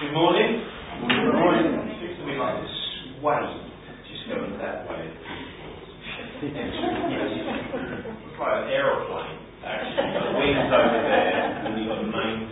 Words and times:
Good 0.00 0.16
morning. 0.16 0.64
Good 1.12 1.36
morning. 1.36 1.76
Seems 2.00 2.16
to 2.16 2.24
be 2.24 2.32
like 2.40 2.56
a 2.56 2.68
sway 3.20 3.44
just 4.08 4.32
going 4.32 4.56
that 4.56 4.88
way. 4.88 5.04
it's 6.40 6.72
like 8.40 8.56
an 8.64 8.68
aeroplane, 8.72 9.44
actually. 9.60 10.08
The 10.16 10.32
wings 10.40 10.72
over 10.72 11.04
there, 11.04 11.68
and 11.68 11.76
you've 11.76 11.92
got 11.92 12.00
the 12.00 12.08
main. 12.08 12.48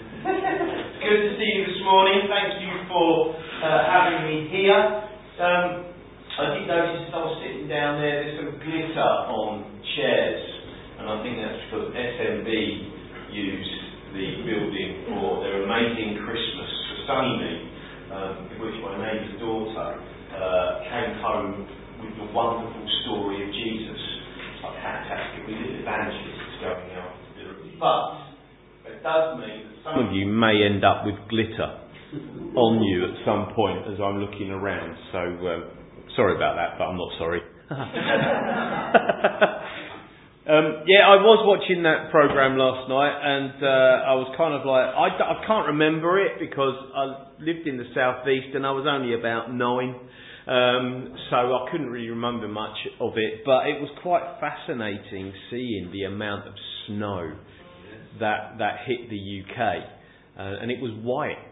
Good 1.01 1.21
to 1.25 1.31
see 1.41 1.49
you 1.57 1.65
this 1.73 1.81
morning. 1.89 2.29
Thank 2.29 2.61
you 2.61 2.85
for 2.85 3.33
uh, 3.33 3.81
having 3.97 4.29
me 4.29 4.53
here. 4.53 5.09
Um, 5.41 5.89
I 6.37 6.53
did 6.53 6.69
notice 6.69 7.09
as 7.09 7.17
I 7.17 7.21
was 7.33 7.41
sitting 7.41 7.65
down 7.65 7.97
there, 7.97 8.29
there's 8.29 8.45
some 8.45 8.61
glitter 8.61 9.13
on 9.33 9.65
chairs, 9.97 10.45
and 11.01 11.09
I 11.09 11.17
think 11.25 11.41
that's 11.41 11.65
because 11.65 11.97
SMB 11.97 12.45
used 13.33 13.73
the 14.13 14.45
building 14.45 15.17
for 15.17 15.41
their 15.41 15.65
amazing 15.65 16.21
Christmas 16.29 16.78
Sunnymead, 17.09 17.61
um, 18.13 18.53
in 18.53 18.61
which 18.61 18.77
my 18.85 18.93
neighbour's 19.01 19.41
daughter 19.41 19.97
uh, 19.97 20.85
came 20.85 21.17
home 21.25 21.65
with 22.05 22.13
the 22.21 22.29
wonderful 22.37 22.85
story 23.03 23.41
of 23.41 23.49
Jesus. 23.49 23.97
Like 24.63 24.77
fantastic. 24.85 25.49
We 25.49 25.57
did 25.57 25.81
evangelists 25.81 26.61
going 26.61 26.93
out. 27.01 27.17
But 27.81 28.93
it 28.93 29.01
does 29.03 29.41
mean 29.41 29.71
that 29.71 29.77
some 29.85 30.07
of 30.07 30.13
you 30.13 30.27
may 30.27 30.63
end 30.67 30.85
up 30.85 31.07
with 31.07 31.15
glitter 31.31 31.79
on 32.59 32.83
you 32.83 33.05
at 33.05 33.11
some 33.25 33.55
point 33.55 33.87
as 33.89 33.99
I'm 34.03 34.19
looking 34.19 34.51
around. 34.51 34.97
So 35.13 35.19
um, 35.19 35.65
sorry 36.17 36.35
about 36.37 36.57
that, 36.57 36.77
but 36.77 36.85
I'm 36.85 36.99
not 36.99 37.13
sorry. 37.19 37.41
Um, 40.49 40.89
yeah, 40.89 41.05
I 41.05 41.21
was 41.21 41.45
watching 41.45 41.83
that 41.85 42.09
program 42.11 42.57
last 42.57 42.89
night, 42.89 43.13
and 43.13 43.61
uh, 43.61 44.09
I 44.09 44.15
was 44.17 44.33
kind 44.33 44.57
of 44.57 44.65
like, 44.65 44.89
I, 44.97 45.13
I 45.13 45.45
can't 45.45 45.77
remember 45.77 46.17
it 46.25 46.41
because 46.41 46.73
I 46.97 47.29
lived 47.37 47.69
in 47.69 47.77
the 47.77 47.85
southeast 47.93 48.57
and 48.57 48.65
I 48.65 48.73
was 48.73 48.89
only 48.89 49.13
about 49.13 49.53
nine, 49.53 49.93
um, 50.49 51.13
so 51.29 51.37
I 51.37 51.69
couldn't 51.71 51.93
really 51.93 52.09
remember 52.09 52.49
much 52.49 52.81
of 52.97 53.13
it. 53.21 53.45
But 53.45 53.69
it 53.69 53.77
was 53.77 53.93
quite 54.01 54.25
fascinating 54.41 55.37
seeing 55.53 55.93
the 55.93 56.05
amount 56.09 56.49
of 56.49 56.55
snow 56.87 57.37
that 58.19 58.57
that 58.57 58.89
hit 58.89 59.11
the 59.13 59.21
UK, 59.21 59.85
uh, 60.41 60.65
and 60.65 60.71
it 60.71 60.81
was 60.81 60.97
white. 61.05 61.45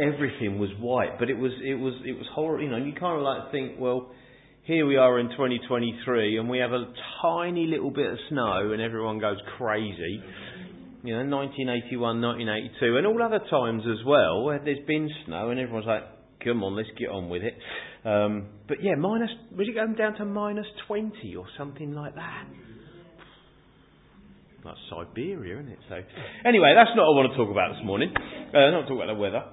Everything 0.00 0.58
was 0.58 0.70
white, 0.80 1.18
but 1.20 1.28
it 1.28 1.36
was 1.36 1.52
it 1.60 1.76
was 1.76 1.92
it 2.08 2.16
was 2.16 2.24
horrible. 2.32 2.64
You 2.64 2.70
know, 2.70 2.80
you 2.80 2.96
kind 2.96 3.20
of 3.20 3.22
like 3.22 3.52
think, 3.52 3.76
well 3.78 4.16
here 4.64 4.86
we 4.86 4.96
are 4.96 5.18
in 5.18 5.28
2023 5.28 6.38
and 6.38 6.48
we 6.48 6.58
have 6.58 6.72
a 6.72 6.86
tiny 7.20 7.66
little 7.66 7.90
bit 7.90 8.10
of 8.10 8.18
snow 8.30 8.72
and 8.72 8.80
everyone 8.80 9.18
goes 9.18 9.36
crazy. 9.58 10.22
You 11.02 11.12
know, 11.12 11.36
1981, 11.36 12.22
1982 12.22 12.96
and 12.96 13.06
all 13.06 13.22
other 13.22 13.44
times 13.50 13.82
as 13.84 14.02
well 14.06 14.42
where 14.42 14.58
there's 14.64 14.84
been 14.86 15.10
snow 15.26 15.50
and 15.50 15.60
everyone's 15.60 15.86
like, 15.86 16.04
come 16.42 16.64
on, 16.64 16.76
let's 16.76 16.88
get 16.98 17.10
on 17.10 17.28
with 17.28 17.42
it. 17.42 17.54
Um, 18.08 18.46
but 18.66 18.78
yeah, 18.82 18.94
minus, 18.98 19.28
was 19.54 19.68
it 19.68 19.74
going 19.74 19.96
down 19.96 20.14
to 20.14 20.24
minus 20.24 20.66
20 20.88 21.36
or 21.36 21.44
something 21.58 21.92
like 21.92 22.14
that? 22.14 22.46
That's 24.64 24.78
Siberia, 24.88 25.60
isn't 25.60 25.72
it? 25.72 25.78
So, 25.90 25.96
anyway, 26.48 26.72
that's 26.74 26.96
not 26.96 27.04
what 27.04 27.12
I 27.12 27.16
want 27.20 27.32
to 27.32 27.36
talk 27.36 27.50
about 27.50 27.76
this 27.76 27.84
morning. 27.84 28.14
Uh, 28.16 28.70
not 28.72 28.88
talk 28.88 28.96
about 28.96 29.12
the 29.12 29.20
weather. 29.20 29.44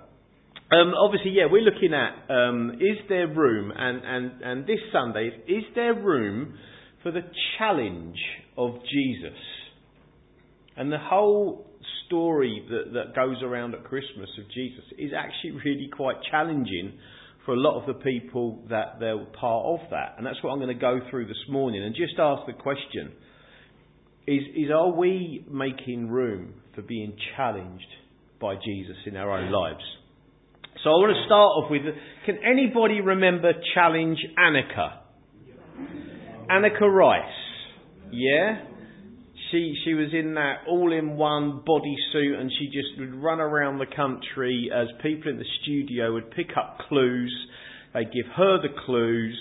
Um, 0.72 0.94
obviously, 0.98 1.32
yeah, 1.32 1.48
we're 1.52 1.62
looking 1.64 1.94
at 1.94 2.34
um, 2.34 2.72
is 2.80 2.98
there 3.10 3.28
room, 3.28 3.74
and, 3.76 4.02
and, 4.06 4.42
and 4.42 4.66
this 4.66 4.80
Sunday, 4.94 5.30
is 5.46 5.64
there 5.76 5.94
room 5.94 6.58
for 7.04 7.12
the 7.12 7.24
challenge 7.58 8.18
of 8.58 8.76
Jesus? 8.76 9.38
And 10.78 10.90
the 10.90 10.98
whole 10.98 11.68
story 12.06 12.66
that, 12.70 12.94
that 12.94 13.16
goes 13.16 13.38
around 13.44 13.74
at 13.74 13.84
Christmas 13.84 14.30
of 14.40 14.50
Jesus 14.54 14.86
is 14.98 15.12
actually 15.16 15.60
really 15.66 15.90
quite 15.96 16.16
challenging 16.30 16.94
for 17.46 17.54
a 17.54 17.60
lot 17.60 17.82
of 17.82 17.88
the 17.88 18.02
people 18.02 18.64
that 18.70 19.00
they're 19.00 19.26
part 19.40 19.66
of 19.66 19.90
that. 19.90 20.16
And 20.18 20.26
that's 20.26 20.42
what 20.42 20.52
I'm 20.52 20.60
going 20.60 20.74
to 20.74 20.74
go 20.74 21.00
through 21.10 21.28
this 21.28 21.44
morning 21.50 21.84
and 21.84 21.94
just 21.94 22.14
ask 22.18 22.46
the 22.46 22.54
question 22.54 23.12
is, 24.28 24.42
is 24.56 24.72
are 24.74 24.92
we 24.92 25.46
making 25.50 26.08
room 26.08 26.54
for 26.76 26.82
being 26.82 27.14
challenged 27.36 27.84
by 28.40 28.56
Jesus 28.56 28.96
in 29.06 29.18
our 29.18 29.32
own 29.32 29.52
lives? 29.52 29.84
So 30.84 30.90
I 30.90 30.94
want 30.94 31.16
to 31.16 31.26
start 31.26 31.52
off 31.62 31.70
with 31.70 31.84
can 32.26 32.40
anybody 32.44 33.02
remember 33.02 33.54
Challenge 33.76 34.18
Anneka? 34.36 34.98
Anneka 36.50 36.90
Rice. 36.90 37.24
Yeah? 38.12 38.66
She 39.52 39.76
she 39.86 39.94
was 39.94 40.10
in 40.12 40.34
that 40.36 40.62
all 40.68 40.92
in 40.92 41.18
one 41.18 41.62
bodysuit 41.68 42.40
and 42.40 42.52
she 42.58 42.66
just 42.68 42.98
would 42.98 43.14
run 43.14 43.40
around 43.40 43.78
the 43.78 43.86
country 43.96 44.72
as 44.74 44.88
people 45.04 45.30
in 45.30 45.38
the 45.38 45.46
studio 45.62 46.14
would 46.14 46.32
pick 46.32 46.50
up 46.58 46.80
clues. 46.90 47.32
They'd 47.94 48.12
give 48.12 48.32
her 48.36 48.60
the 48.60 48.74
clues. 48.86 49.38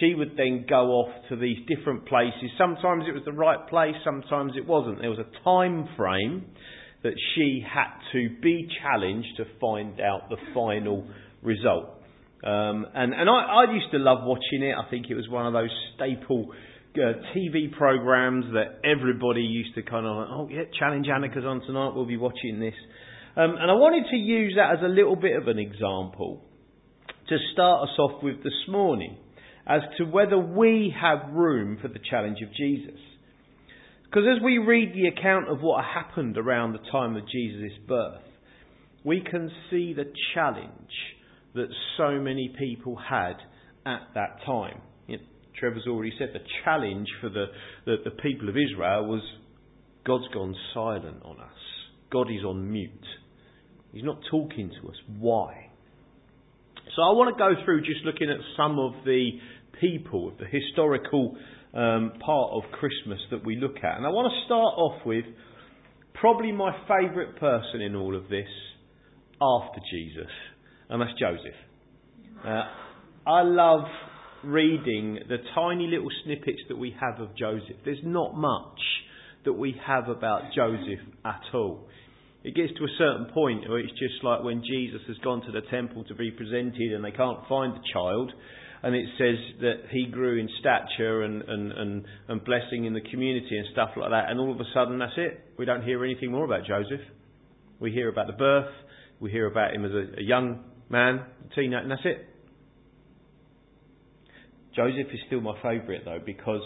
She 0.00 0.14
would 0.14 0.36
then 0.36 0.66
go 0.68 0.90
off 0.90 1.28
to 1.28 1.36
these 1.36 1.58
different 1.68 2.06
places. 2.06 2.50
Sometimes 2.58 3.04
it 3.06 3.12
was 3.12 3.22
the 3.24 3.32
right 3.32 3.68
place, 3.68 3.94
sometimes 4.04 4.54
it 4.56 4.66
wasn't. 4.66 5.00
There 5.00 5.10
was 5.10 5.20
a 5.20 5.44
time 5.44 5.88
frame 5.96 6.46
that 7.02 7.14
she 7.34 7.64
had 7.66 7.90
to 8.12 8.28
be 8.42 8.68
challenged 8.82 9.36
to 9.38 9.44
find 9.60 10.00
out 10.00 10.28
the 10.28 10.36
final 10.54 11.06
result. 11.42 11.96
Um, 12.44 12.86
and 12.94 13.12
and 13.12 13.28
I, 13.28 13.64
I 13.66 13.72
used 13.72 13.90
to 13.92 13.98
love 13.98 14.18
watching 14.22 14.62
it. 14.62 14.74
I 14.74 14.88
think 14.90 15.06
it 15.10 15.14
was 15.14 15.28
one 15.28 15.46
of 15.46 15.52
those 15.52 15.70
staple 15.94 16.52
uh, 16.94 16.98
TV 17.36 17.70
programs 17.76 18.46
that 18.54 18.80
everybody 18.84 19.42
used 19.42 19.74
to 19.74 19.82
kind 19.82 20.06
of 20.06 20.16
like, 20.16 20.26
oh 20.30 20.48
yeah, 20.50 20.64
Challenge 20.78 21.06
Anneka's 21.06 21.44
on 21.44 21.60
tonight. 21.66 21.92
We'll 21.94 22.06
be 22.06 22.16
watching 22.16 22.60
this. 22.60 22.74
Um, 23.36 23.56
and 23.58 23.70
I 23.70 23.74
wanted 23.74 24.10
to 24.10 24.16
use 24.16 24.54
that 24.56 24.78
as 24.78 24.84
a 24.84 24.88
little 24.88 25.16
bit 25.16 25.36
of 25.36 25.48
an 25.48 25.58
example 25.58 26.42
to 27.28 27.36
start 27.52 27.88
us 27.88 27.98
off 27.98 28.22
with 28.22 28.42
this 28.42 28.66
morning 28.68 29.16
as 29.66 29.82
to 29.98 30.04
whether 30.04 30.36
we 30.36 30.92
have 31.00 31.32
room 31.32 31.78
for 31.80 31.88
the 31.88 32.00
challenge 32.10 32.38
of 32.42 32.52
Jesus. 32.54 32.98
Because 34.10 34.24
as 34.36 34.42
we 34.42 34.58
read 34.58 34.92
the 34.92 35.06
account 35.06 35.48
of 35.48 35.60
what 35.60 35.84
happened 35.84 36.36
around 36.36 36.72
the 36.72 36.90
time 36.90 37.16
of 37.16 37.22
Jesus' 37.30 37.78
birth, 37.86 38.22
we 39.04 39.20
can 39.20 39.50
see 39.70 39.94
the 39.94 40.12
challenge 40.34 40.90
that 41.54 41.68
so 41.96 42.18
many 42.18 42.52
people 42.58 42.96
had 42.96 43.36
at 43.86 44.08
that 44.14 44.38
time. 44.44 44.80
You 45.06 45.18
know, 45.18 45.22
Trevor's 45.58 45.86
already 45.86 46.12
said 46.18 46.30
the 46.32 46.40
challenge 46.64 47.06
for 47.20 47.28
the, 47.28 47.46
the, 47.86 47.96
the 48.04 48.10
people 48.10 48.48
of 48.48 48.56
Israel 48.56 49.06
was 49.06 49.22
God's 50.04 50.26
gone 50.34 50.56
silent 50.74 51.22
on 51.24 51.38
us. 51.38 51.48
God 52.10 52.28
is 52.30 52.44
on 52.44 52.68
mute. 52.68 52.90
He's 53.92 54.04
not 54.04 54.18
talking 54.28 54.72
to 54.82 54.88
us. 54.88 54.96
Why? 55.20 55.70
So 56.96 57.02
I 57.02 57.12
want 57.12 57.36
to 57.36 57.38
go 57.38 57.64
through 57.64 57.82
just 57.82 58.04
looking 58.04 58.28
at 58.28 58.38
some 58.56 58.78
of 58.80 58.92
the 59.04 59.30
people, 59.80 60.32
the 60.38 60.46
historical 60.46 61.36
um, 61.74 62.12
part 62.24 62.52
of 62.52 62.62
Christmas 62.72 63.20
that 63.30 63.44
we 63.44 63.56
look 63.56 63.76
at. 63.82 63.96
And 63.96 64.06
I 64.06 64.10
want 64.10 64.32
to 64.32 64.44
start 64.46 64.74
off 64.76 65.06
with 65.06 65.24
probably 66.14 66.52
my 66.52 66.72
favourite 66.88 67.36
person 67.38 67.80
in 67.80 67.94
all 67.94 68.16
of 68.16 68.28
this 68.28 68.48
after 69.40 69.80
Jesus, 69.90 70.30
and 70.88 71.00
that's 71.00 71.18
Joseph. 71.18 71.58
Uh, 72.44 72.62
I 73.26 73.42
love 73.42 73.84
reading 74.44 75.18
the 75.28 75.36
tiny 75.54 75.86
little 75.86 76.10
snippets 76.24 76.60
that 76.68 76.76
we 76.76 76.94
have 77.00 77.20
of 77.20 77.36
Joseph. 77.36 77.76
There's 77.84 78.02
not 78.02 78.36
much 78.36 78.80
that 79.44 79.52
we 79.52 79.74
have 79.86 80.08
about 80.08 80.52
Joseph 80.54 81.00
at 81.24 81.42
all. 81.54 81.86
It 82.42 82.54
gets 82.54 82.72
to 82.78 82.84
a 82.84 82.96
certain 82.96 83.26
point 83.34 83.68
where 83.68 83.78
it's 83.78 83.92
just 83.92 84.24
like 84.24 84.42
when 84.42 84.62
Jesus 84.66 85.00
has 85.08 85.18
gone 85.18 85.42
to 85.42 85.52
the 85.52 85.60
temple 85.70 86.04
to 86.04 86.14
be 86.14 86.30
presented 86.30 86.92
and 86.94 87.04
they 87.04 87.10
can't 87.10 87.46
find 87.48 87.74
the 87.74 87.82
child, 87.92 88.32
and 88.82 88.94
it 88.94 89.06
says 89.18 89.36
that 89.60 89.90
he 89.90 90.06
grew 90.06 90.38
in 90.38 90.48
stature 90.58 91.22
and, 91.22 91.42
and, 91.42 91.72
and, 91.72 92.04
and 92.28 92.44
blessing 92.44 92.86
in 92.86 92.94
the 92.94 93.00
community 93.00 93.56
and 93.56 93.66
stuff 93.72 93.90
like 93.96 94.10
that, 94.10 94.30
and 94.30 94.40
all 94.40 94.52
of 94.52 94.60
a 94.60 94.64
sudden 94.72 94.98
that's 94.98 95.12
it. 95.16 95.40
We 95.58 95.64
don't 95.64 95.82
hear 95.82 96.04
anything 96.04 96.32
more 96.32 96.44
about 96.44 96.66
Joseph. 96.66 97.04
We 97.78 97.92
hear 97.92 98.08
about 98.08 98.26
the 98.26 98.34
birth, 98.34 98.72
we 99.20 99.30
hear 99.30 99.46
about 99.46 99.74
him 99.74 99.84
as 99.84 99.92
a, 99.92 100.20
a 100.20 100.22
young 100.22 100.64
man, 100.88 101.20
a 101.50 101.54
teenager, 101.54 101.78
and 101.78 101.90
that's 101.90 102.02
it. 102.04 102.26
Joseph 104.74 105.12
is 105.12 105.20
still 105.26 105.40
my 105.40 105.60
favourite 105.62 106.04
though 106.04 106.20
because 106.24 106.62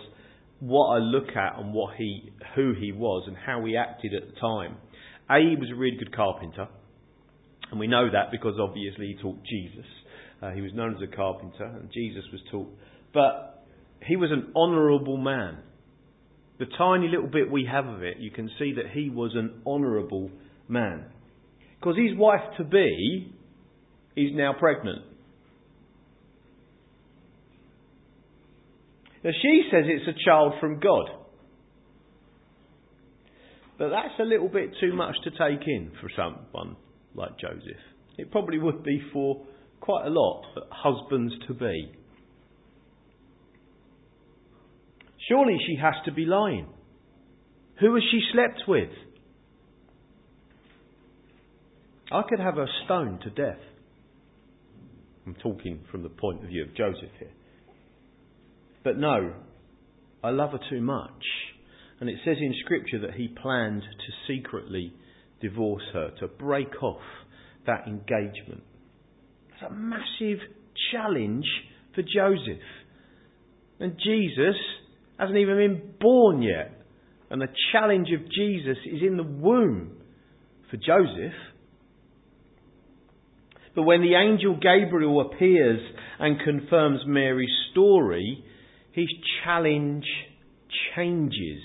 what 0.60 0.96
I 0.96 0.98
look 0.98 1.28
at 1.36 1.58
and 1.58 1.74
what 1.74 1.96
he, 1.96 2.32
who 2.54 2.74
he 2.78 2.92
was 2.92 3.24
and 3.26 3.36
how 3.36 3.64
he 3.64 3.76
acted 3.76 4.14
at 4.14 4.34
the 4.34 4.40
time. 4.40 4.76
A, 5.28 5.38
he 5.38 5.56
was 5.56 5.70
a 5.70 5.74
really 5.74 5.96
good 5.96 6.14
carpenter, 6.14 6.68
and 7.70 7.80
we 7.80 7.86
know 7.86 8.10
that 8.10 8.30
because 8.30 8.54
obviously 8.60 9.14
he 9.16 9.22
taught 9.22 9.38
Jesus. 9.44 9.86
Uh, 10.42 10.50
he 10.50 10.60
was 10.60 10.72
known 10.74 10.94
as 10.94 11.02
a 11.02 11.14
carpenter, 11.14 11.64
and 11.64 11.90
Jesus 11.92 12.24
was 12.32 12.40
taught. 12.50 12.68
But 13.12 13.64
he 14.06 14.16
was 14.16 14.30
an 14.30 14.52
honourable 14.54 15.16
man. 15.16 15.58
The 16.58 16.66
tiny 16.78 17.08
little 17.08 17.28
bit 17.28 17.50
we 17.50 17.66
have 17.70 17.86
of 17.86 18.02
it, 18.02 18.18
you 18.18 18.30
can 18.30 18.50
see 18.58 18.74
that 18.76 18.90
he 18.92 19.10
was 19.10 19.32
an 19.34 19.62
honourable 19.66 20.30
man. 20.68 21.06
Because 21.78 21.96
his 21.96 22.16
wife 22.16 22.42
to 22.58 22.64
be 22.64 23.32
is 24.16 24.30
now 24.34 24.54
pregnant. 24.58 25.02
Now 29.24 29.30
she 29.42 29.62
says 29.70 29.84
it's 29.86 30.06
a 30.06 30.24
child 30.24 30.54
from 30.60 30.80
God. 30.80 31.06
But 33.78 33.88
that's 33.88 34.14
a 34.20 34.24
little 34.24 34.48
bit 34.48 34.70
too 34.80 34.94
much 34.94 35.16
to 35.24 35.30
take 35.30 35.66
in 35.66 35.90
for 36.00 36.08
someone 36.14 36.76
like 37.14 37.38
Joseph. 37.38 37.80
It 38.16 38.30
probably 38.30 38.58
would 38.58 38.84
be 38.84 39.00
for 39.12 39.44
quite 39.84 40.06
a 40.06 40.10
lot 40.10 40.42
for 40.54 40.62
husbands 40.70 41.34
to 41.46 41.52
be. 41.52 41.92
Surely 45.28 45.58
she 45.66 45.76
has 45.76 45.92
to 46.06 46.12
be 46.12 46.24
lying. 46.24 46.66
Who 47.80 47.94
has 47.94 48.02
she 48.10 48.20
slept 48.32 48.62
with? 48.66 48.88
I 52.10 52.22
could 52.26 52.40
have 52.40 52.54
her 52.54 52.66
stoned 52.86 53.20
to 53.24 53.30
death. 53.30 53.60
I'm 55.26 55.34
talking 55.34 55.80
from 55.90 56.02
the 56.02 56.08
point 56.08 56.42
of 56.42 56.48
view 56.48 56.62
of 56.62 56.74
Joseph 56.74 57.10
here. 57.18 57.32
But 58.84 58.96
no, 58.96 59.34
I 60.22 60.30
love 60.30 60.52
her 60.52 60.60
too 60.70 60.80
much. 60.80 61.24
And 62.00 62.08
it 62.08 62.16
says 62.24 62.36
in 62.40 62.54
Scripture 62.64 63.00
that 63.00 63.16
he 63.16 63.28
planned 63.28 63.82
to 63.82 64.32
secretly 64.32 64.94
divorce 65.42 65.84
her, 65.92 66.10
to 66.20 66.28
break 66.28 66.82
off 66.82 67.02
that 67.66 67.86
engagement. 67.86 68.62
It's 69.54 69.70
a 69.70 69.72
massive 69.72 70.38
challenge 70.92 71.46
for 71.94 72.02
Joseph. 72.02 72.62
And 73.80 73.96
Jesus 73.96 74.56
hasn't 75.18 75.38
even 75.38 75.56
been 75.56 75.94
born 76.00 76.42
yet. 76.42 76.72
And 77.30 77.40
the 77.40 77.48
challenge 77.72 78.08
of 78.12 78.20
Jesus 78.30 78.78
is 78.86 79.00
in 79.06 79.16
the 79.16 79.22
womb 79.22 79.96
for 80.70 80.76
Joseph. 80.76 81.34
But 83.74 83.82
when 83.82 84.02
the 84.02 84.14
angel 84.14 84.56
Gabriel 84.56 85.20
appears 85.20 85.80
and 86.18 86.38
confirms 86.40 87.00
Mary's 87.06 87.50
story, 87.72 88.44
his 88.92 89.08
challenge 89.44 90.04
changes. 90.94 91.62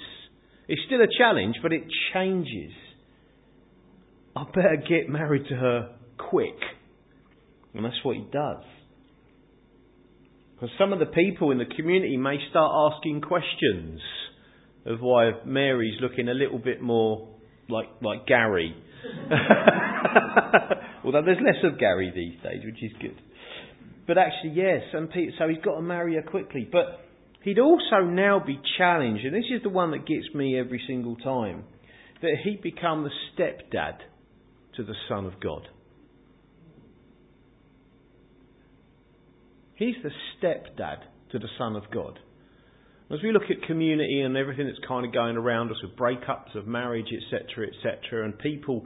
It's 0.67 0.81
still 0.87 1.01
a 1.01 1.17
challenge, 1.17 1.55
but 1.61 1.71
it 1.71 1.83
changes. 2.13 2.71
I 4.35 4.43
better 4.45 4.77
get 4.87 5.09
married 5.09 5.47
to 5.49 5.55
her 5.55 5.95
quick. 6.17 6.57
And 7.73 7.85
that's 7.85 8.03
what 8.03 8.15
he 8.15 8.25
does. 8.31 8.63
Because 10.55 10.69
some 10.77 10.91
of 10.91 10.99
the 10.99 11.05
people 11.05 11.51
in 11.51 11.57
the 11.57 11.65
community 11.65 12.17
may 12.17 12.37
start 12.49 12.93
asking 12.93 13.21
questions 13.21 14.01
of 14.85 14.99
why 14.99 15.31
Mary's 15.45 15.99
looking 16.01 16.27
a 16.27 16.33
little 16.33 16.59
bit 16.59 16.81
more 16.81 17.29
like 17.69 17.87
like 18.01 18.25
Gary. 18.27 18.75
Although 21.05 21.21
there's 21.23 21.37
less 21.37 21.63
of 21.63 21.79
Gary 21.79 22.11
these 22.13 22.41
days, 22.43 22.61
which 22.65 22.83
is 22.83 22.91
good. 22.99 23.15
But 24.07 24.17
actually, 24.17 24.53
yes, 24.55 24.81
and 24.93 25.07
so 25.37 25.47
he's 25.47 25.63
got 25.63 25.75
to 25.75 25.81
marry 25.81 26.15
her 26.15 26.23
quickly. 26.23 26.67
But 26.69 26.99
he'd 27.43 27.59
also 27.59 28.01
now 28.03 28.43
be 28.45 28.59
challenged, 28.77 29.23
and 29.23 29.33
this 29.33 29.45
is 29.55 29.61
the 29.63 29.69
one 29.69 29.91
that 29.91 30.07
gets 30.07 30.33
me 30.33 30.59
every 30.59 30.81
single 30.87 31.15
time, 31.17 31.63
that 32.21 32.31
he'd 32.43 32.61
become 32.61 33.03
the 33.03 33.11
stepdad 33.31 33.97
to 34.75 34.83
the 34.83 34.95
Son 35.07 35.25
of 35.25 35.39
God. 35.39 35.67
He's 39.79 39.95
the 40.03 40.11
stepdad 40.37 40.97
to 41.31 41.39
the 41.39 41.47
Son 41.57 41.77
of 41.77 41.83
God. 41.89 42.19
As 43.09 43.19
we 43.23 43.31
look 43.31 43.43
at 43.49 43.65
community 43.65 44.21
and 44.21 44.35
everything 44.35 44.67
that's 44.67 44.85
kind 44.85 45.05
of 45.05 45.13
going 45.13 45.37
around 45.37 45.71
us 45.71 45.77
with 45.81 45.95
breakups 45.95 46.53
of 46.55 46.67
marriage, 46.67 47.07
etc., 47.07 47.67
etc., 47.67 48.25
and 48.25 48.37
people 48.37 48.85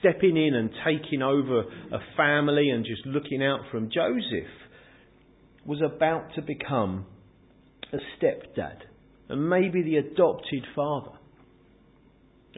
stepping 0.00 0.36
in 0.36 0.54
and 0.54 0.70
taking 0.84 1.22
over 1.22 1.60
a 1.60 1.98
family 2.16 2.70
and 2.70 2.84
just 2.84 3.06
looking 3.06 3.42
out 3.42 3.60
them, 3.72 3.88
Joseph 3.94 4.50
was 5.64 5.80
about 5.80 6.34
to 6.34 6.42
become 6.42 7.06
a 7.92 7.98
stepdad 8.18 8.78
and 9.28 9.48
maybe 9.48 9.82
the 9.82 9.96
adopted 9.96 10.64
father 10.74 11.12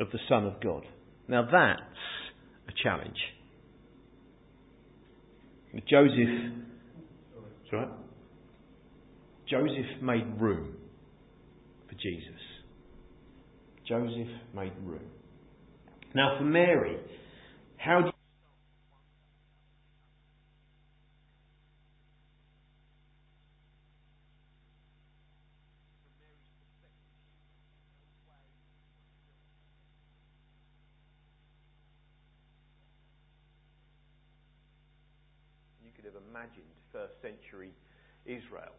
of 0.00 0.10
the 0.10 0.18
Son 0.26 0.46
of 0.46 0.60
God. 0.62 0.84
Now 1.28 1.42
that's 1.42 1.80
a 2.66 2.72
challenge. 2.82 3.18
Joseph 5.86 6.64
right? 7.74 7.88
Joseph 9.48 10.02
made 10.02 10.40
room 10.40 10.74
for 11.88 11.94
Jesus. 11.94 12.40
Joseph 13.86 14.32
made 14.54 14.72
room. 14.84 15.04
Now, 16.14 16.38
for 16.38 16.44
Mary, 16.44 16.96
how 17.76 18.00
do 18.00 18.06
you 18.06 18.12
could 36.04 36.12
have 36.12 36.22
imagined 36.30 36.68
first 36.92 37.14
century 37.22 37.70
Israel. 38.26 38.74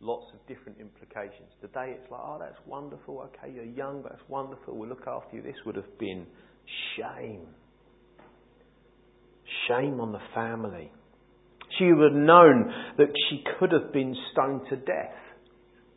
Lots 0.00 0.26
of 0.34 0.46
different 0.46 0.78
implications. 0.78 1.48
Today 1.62 1.96
it's 1.96 2.10
like, 2.10 2.20
oh, 2.22 2.36
that's 2.38 2.58
wonderful. 2.66 3.26
Okay, 3.26 3.52
you're 3.54 3.64
young, 3.64 4.02
but 4.02 4.12
that's 4.12 4.28
wonderful. 4.28 4.76
We'll 4.76 4.88
look 4.88 5.06
after 5.06 5.36
you. 5.36 5.42
This 5.42 5.56
would 5.64 5.76
have 5.76 5.98
been 5.98 6.26
shame. 6.96 7.46
Shame 9.68 10.00
on 10.00 10.12
the 10.12 10.20
family. 10.34 10.92
She 11.78 11.86
would 11.86 12.12
have 12.12 12.20
known 12.20 12.72
that 12.98 13.08
she 13.30 13.42
could 13.58 13.72
have 13.72 13.92
been 13.92 14.14
stoned 14.32 14.62
to 14.68 14.76
death. 14.76 15.16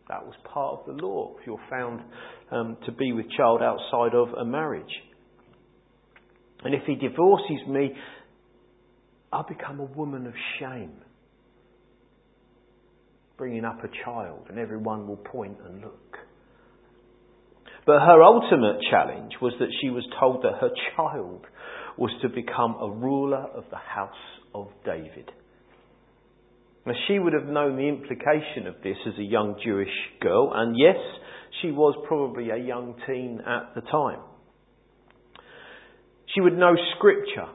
That 0.07 0.25
was 0.25 0.35
part 0.45 0.79
of 0.79 0.85
the 0.85 1.03
law 1.03 1.35
if 1.39 1.45
you're 1.45 1.59
found 1.69 2.01
um, 2.49 2.77
to 2.85 2.93
be 2.93 3.11
with 3.11 3.25
child 3.35 3.61
outside 3.61 4.15
of 4.15 4.29
a 4.29 4.45
marriage. 4.45 4.85
And 6.63 6.73
if 6.73 6.83
he 6.87 6.95
divorces 6.95 7.67
me, 7.67 7.91
I 9.31 9.43
become 9.47 9.79
a 9.79 9.85
woman 9.85 10.25
of 10.25 10.33
shame. 10.59 10.93
Bringing 13.37 13.65
up 13.65 13.83
a 13.83 13.89
child, 14.05 14.47
and 14.49 14.57
everyone 14.57 15.07
will 15.07 15.17
point 15.17 15.57
and 15.65 15.81
look. 15.81 16.17
But 17.85 17.99
her 17.99 18.21
ultimate 18.21 18.81
challenge 18.89 19.33
was 19.41 19.53
that 19.59 19.69
she 19.81 19.89
was 19.89 20.03
told 20.19 20.43
that 20.43 20.59
her 20.59 20.71
child 20.95 21.45
was 21.97 22.11
to 22.21 22.29
become 22.29 22.75
a 22.81 22.89
ruler 22.89 23.45
of 23.55 23.63
the 23.69 23.77
house 23.77 24.11
of 24.53 24.67
David. 24.85 25.31
Now, 26.85 26.93
she 27.07 27.19
would 27.19 27.33
have 27.33 27.47
known 27.47 27.75
the 27.75 27.87
implication 27.87 28.67
of 28.67 28.75
this 28.83 28.97
as 29.07 29.13
a 29.19 29.23
young 29.23 29.59
Jewish 29.63 29.93
girl, 30.21 30.51
and 30.53 30.75
yes, 30.77 30.97
she 31.61 31.71
was 31.71 31.95
probably 32.07 32.49
a 32.49 32.57
young 32.57 32.95
teen 33.05 33.41
at 33.45 33.75
the 33.75 33.81
time. 33.81 34.19
She 36.33 36.41
would 36.41 36.57
know 36.57 36.75
Scripture 36.97 37.47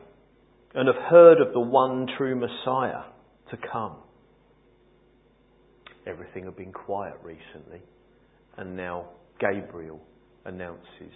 and 0.74 0.88
have 0.88 1.10
heard 1.10 1.40
of 1.40 1.52
the 1.52 1.60
one 1.60 2.06
true 2.16 2.34
Messiah 2.34 3.02
to 3.50 3.58
come. 3.70 3.96
Everything 6.06 6.44
had 6.44 6.56
been 6.56 6.72
quiet 6.72 7.14
recently, 7.22 7.80
and 8.56 8.76
now 8.76 9.06
Gabriel 9.38 10.00
announces, 10.44 11.12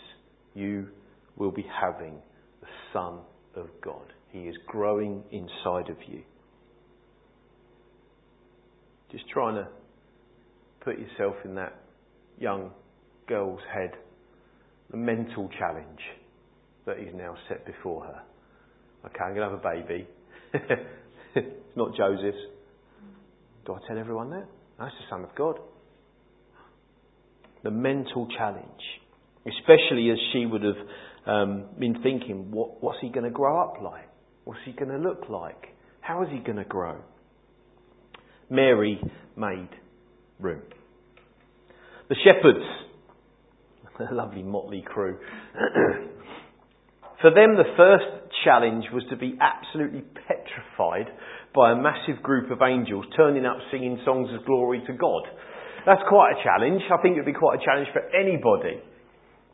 You 0.55 0.89
will 1.37 1.51
be 1.51 1.67
having 1.81 2.15
the 2.61 2.67
Son 2.93 3.19
of 3.55 3.67
God. 3.83 4.13
He 4.31 4.41
is 4.41 4.57
growing 4.67 5.23
inside 5.33 5.91
of 5.91 5.97
you. 6.07 6.23
Just 9.11 9.29
trying 9.31 9.55
to 9.55 9.69
put 10.81 10.99
yourself 10.99 11.35
in 11.45 11.55
that 11.55 11.81
young 12.39 12.71
girl's 13.27 13.61
head, 13.73 13.93
the 14.91 14.97
mental 14.97 15.49
challenge 15.59 16.01
that 16.85 16.99
is 16.99 17.13
now 17.15 17.35
set 17.49 17.65
before 17.67 18.05
her. 18.05 18.23
Okay, 19.07 19.21
I'm 19.23 19.35
going 19.35 19.49
to 19.49 19.57
have 19.57 19.65
a 19.65 19.77
baby. 19.77 20.07
it's 21.35 21.47
not 21.77 21.97
Joseph's. 21.97 22.37
Do 23.65 23.75
I 23.75 23.79
tell 23.89 23.99
everyone 23.99 24.31
that? 24.31 24.47
That's 24.79 24.93
the 24.93 25.07
Son 25.11 25.25
of 25.25 25.35
God. 25.35 25.59
The 27.63 27.71
mental 27.71 28.29
challenge, 28.37 28.67
especially 29.47 30.11
as 30.11 30.19
she 30.33 30.47
would 30.47 30.63
have 30.63 30.77
um, 31.27 31.65
been 31.79 32.03
thinking, 32.03 32.51
what, 32.51 32.83
what's 32.83 32.99
he 33.01 33.09
going 33.09 33.25
to 33.25 33.31
grow 33.31 33.61
up 33.61 33.83
like? 33.83 34.09
What's 34.45 34.61
he 34.65 34.73
going 34.73 34.91
to 34.91 34.99
look 34.99 35.29
like? 35.29 35.75
How 36.01 36.23
is 36.23 36.29
he 36.31 36.39
going 36.39 36.59
to 36.59 36.65
grow? 36.65 36.97
Mary 38.49 39.01
made 39.37 39.71
room. 40.39 40.63
The 42.09 42.17
shepherds, 42.25 42.65
a 44.11 44.15
lovely 44.15 44.43
motley 44.43 44.85
crew, 44.87 45.19
For 47.21 47.31
them, 47.31 47.57
the 47.57 47.65
first 47.77 48.16
challenge 48.47 48.87
was 48.95 49.03
to 49.11 49.17
be 49.19 49.35
absolutely 49.43 50.07
petrified 50.31 51.11
by 51.51 51.73
a 51.73 51.77
massive 51.77 52.23
group 52.23 52.55
of 52.55 52.63
angels 52.63 53.05
turning 53.17 53.45
up 53.45 53.59
singing 53.73 53.99
songs 54.05 54.31
of 54.31 54.47
glory 54.47 54.83
to 54.87 54.93
God. 54.95 55.27
That's 55.87 56.03
quite 56.09 56.39
a 56.39 56.43
challenge. 56.47 56.83
I 56.87 57.03
think 57.03 57.19
it 57.19 57.27
would 57.27 57.33
be 57.33 57.39
quite 57.39 57.59
a 57.59 57.65
challenge 57.65 57.89
for 57.93 58.07
anybody. 58.15 58.79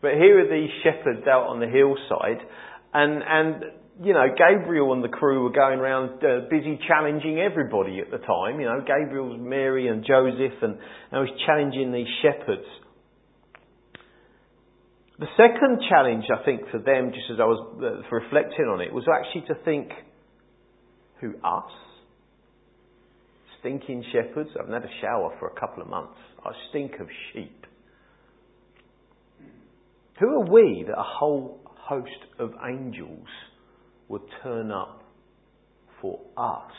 But 0.03 0.21
here 0.21 0.45
are 0.45 0.51
these 0.51 0.71
shepherds 0.85 1.25
out 1.25 1.49
on 1.49 1.61
the 1.61 1.69
hillside, 1.69 2.45
and, 2.93 3.23
and 3.25 3.65
you 4.03 4.13
know, 4.13 4.27
Gabriel 4.35 4.93
and 4.93 5.05
the 5.05 5.09
crew 5.09 5.45
were 5.45 5.53
going 5.53 5.79
around 5.79 6.25
uh, 6.25 6.49
busy 6.51 6.79
challenging 6.89 7.39
everybody 7.39 8.01
at 8.01 8.11
the 8.11 8.19
time. 8.19 8.59
You 8.59 8.67
know, 8.67 8.81
Gabriel's 8.81 9.39
Mary 9.41 9.89
and 9.89 10.05
Joseph, 10.05 10.59
and, 10.63 10.77
and 11.13 11.21
was 11.21 11.31
challenging 11.47 11.93
these 11.93 12.09
shepherds. 12.21 12.67
The 15.23 15.29
second 15.37 15.83
challenge, 15.88 16.25
I 16.37 16.45
think, 16.45 16.62
for 16.73 16.79
them, 16.81 17.12
just 17.14 17.31
as 17.31 17.38
I 17.38 17.45
was 17.45 17.79
uh, 17.81 18.02
reflecting 18.11 18.64
on 18.64 18.81
it, 18.81 18.93
was 18.93 19.05
actually 19.07 19.47
to 19.47 19.55
think, 19.64 19.93
who, 21.21 21.35
us? 21.47 21.71
Stinking 23.61 24.05
shepherds? 24.12 24.50
I've 24.59 24.67
had 24.67 24.83
a 24.83 24.91
shower 25.00 25.33
for 25.38 25.47
a 25.47 25.61
couple 25.61 25.81
of 25.81 25.88
months. 25.88 26.19
I 26.45 26.50
stink 26.71 26.95
of 26.99 27.07
sheep. 27.33 27.67
Who 30.19 30.26
are 30.26 30.50
we 30.50 30.85
that 30.88 30.99
a 30.99 31.05
whole 31.05 31.61
host 31.67 32.11
of 32.41 32.55
angels 32.69 33.29
would 34.09 34.23
turn 34.43 34.73
up 34.73 35.05
for 36.00 36.19
us? 36.37 36.73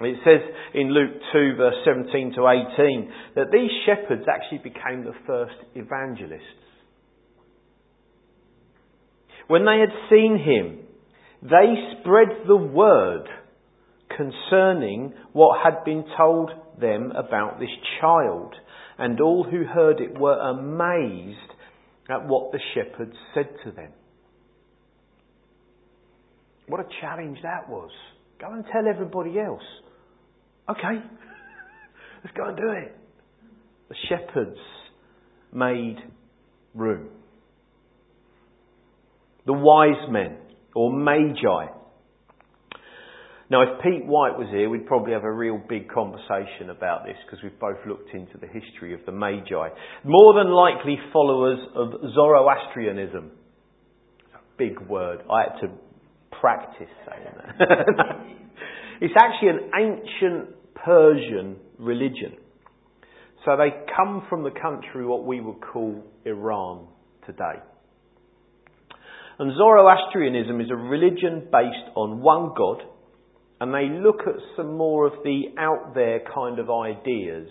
It 0.00 0.18
says 0.24 0.42
in 0.74 0.92
Luke 0.92 1.22
2, 1.32 1.56
verse 1.56 1.74
17 1.86 2.34
to 2.34 2.48
18, 2.76 3.12
that 3.34 3.50
these 3.50 3.70
shepherds 3.86 4.24
actually 4.28 4.58
became 4.58 5.04
the 5.04 5.14
first 5.26 5.54
evangelists. 5.74 6.42
When 9.48 9.64
they 9.64 9.78
had 9.78 10.10
seen 10.10 10.38
him, 10.38 10.80
they 11.42 12.00
spread 12.00 12.46
the 12.46 12.56
word 12.56 13.26
concerning 14.14 15.14
what 15.32 15.62
had 15.64 15.84
been 15.84 16.04
told 16.16 16.50
them 16.80 17.12
about 17.12 17.58
this 17.58 17.70
child, 18.00 18.54
and 18.98 19.20
all 19.20 19.44
who 19.44 19.64
heard 19.64 20.00
it 20.00 20.18
were 20.18 20.38
amazed 20.38 21.38
at 22.10 22.26
what 22.26 22.52
the 22.52 22.60
shepherds 22.74 23.16
said 23.34 23.48
to 23.64 23.70
them. 23.70 23.92
What 26.68 26.80
a 26.80 26.88
challenge 27.00 27.38
that 27.42 27.68
was. 27.68 27.90
Go 28.40 28.52
and 28.52 28.64
tell 28.70 28.86
everybody 28.88 29.38
else. 29.38 29.62
Okay, 30.68 31.00
let's 32.24 32.36
go 32.36 32.48
and 32.48 32.56
do 32.56 32.70
it. 32.70 32.96
The 33.88 33.94
shepherds 34.08 34.58
made 35.52 35.96
room. 36.74 37.08
The 39.46 39.52
wise 39.52 40.10
men, 40.10 40.38
or 40.74 40.92
magi. 40.92 41.72
Now, 43.48 43.62
if 43.62 43.80
Pete 43.80 44.04
White 44.04 44.36
was 44.36 44.48
here, 44.50 44.68
we'd 44.68 44.86
probably 44.86 45.12
have 45.12 45.22
a 45.22 45.30
real 45.30 45.60
big 45.68 45.88
conversation 45.88 46.68
about 46.68 47.04
this 47.04 47.14
because 47.24 47.42
we've 47.44 47.58
both 47.60 47.78
looked 47.86 48.12
into 48.12 48.38
the 48.38 48.48
history 48.48 48.92
of 48.92 49.00
the 49.06 49.12
Magi. 49.12 49.68
More 50.04 50.34
than 50.34 50.50
likely 50.50 50.98
followers 51.12 51.60
of 51.76 51.92
Zoroastrianism. 52.12 53.30
Big 54.58 54.80
word. 54.88 55.20
I 55.30 55.42
had 55.42 55.60
to 55.60 55.74
practice 56.40 56.90
saying 57.06 57.34
that. 57.36 57.68
it's 59.00 59.14
actually 59.16 59.48
an 59.48 59.70
ancient 59.78 60.55
Persian 60.86 61.56
religion. 61.78 62.36
So 63.44 63.56
they 63.56 63.70
come 63.96 64.24
from 64.30 64.44
the 64.44 64.52
country 64.52 65.04
what 65.04 65.26
we 65.26 65.40
would 65.40 65.60
call 65.60 66.04
Iran 66.24 66.86
today. 67.26 67.60
And 69.40 69.52
Zoroastrianism 69.56 70.60
is 70.60 70.70
a 70.70 70.76
religion 70.76 71.48
based 71.50 71.90
on 71.96 72.22
one 72.22 72.52
God, 72.56 72.82
and 73.60 73.74
they 73.74 73.98
look 74.00 74.20
at 74.20 74.40
some 74.56 74.76
more 74.76 75.08
of 75.08 75.24
the 75.24 75.46
out 75.58 75.94
there 75.94 76.20
kind 76.32 76.60
of 76.60 76.70
ideas 76.70 77.48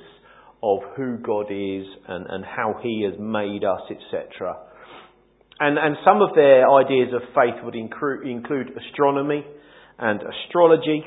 of 0.63 0.79
who 0.95 1.17
God 1.17 1.47
is 1.51 1.85
and, 2.07 2.25
and 2.29 2.45
how 2.45 2.75
He 2.81 3.03
has 3.03 3.19
made 3.19 3.65
us, 3.65 3.81
etc. 3.91 4.55
And, 5.59 5.77
and 5.77 5.97
some 6.05 6.21
of 6.21 6.29
their 6.35 6.69
ideas 6.71 7.09
of 7.13 7.21
faith 7.35 7.63
would 7.65 7.75
include, 7.75 8.27
include 8.27 8.71
astronomy 8.77 9.45
and 9.99 10.21
astrology 10.21 11.03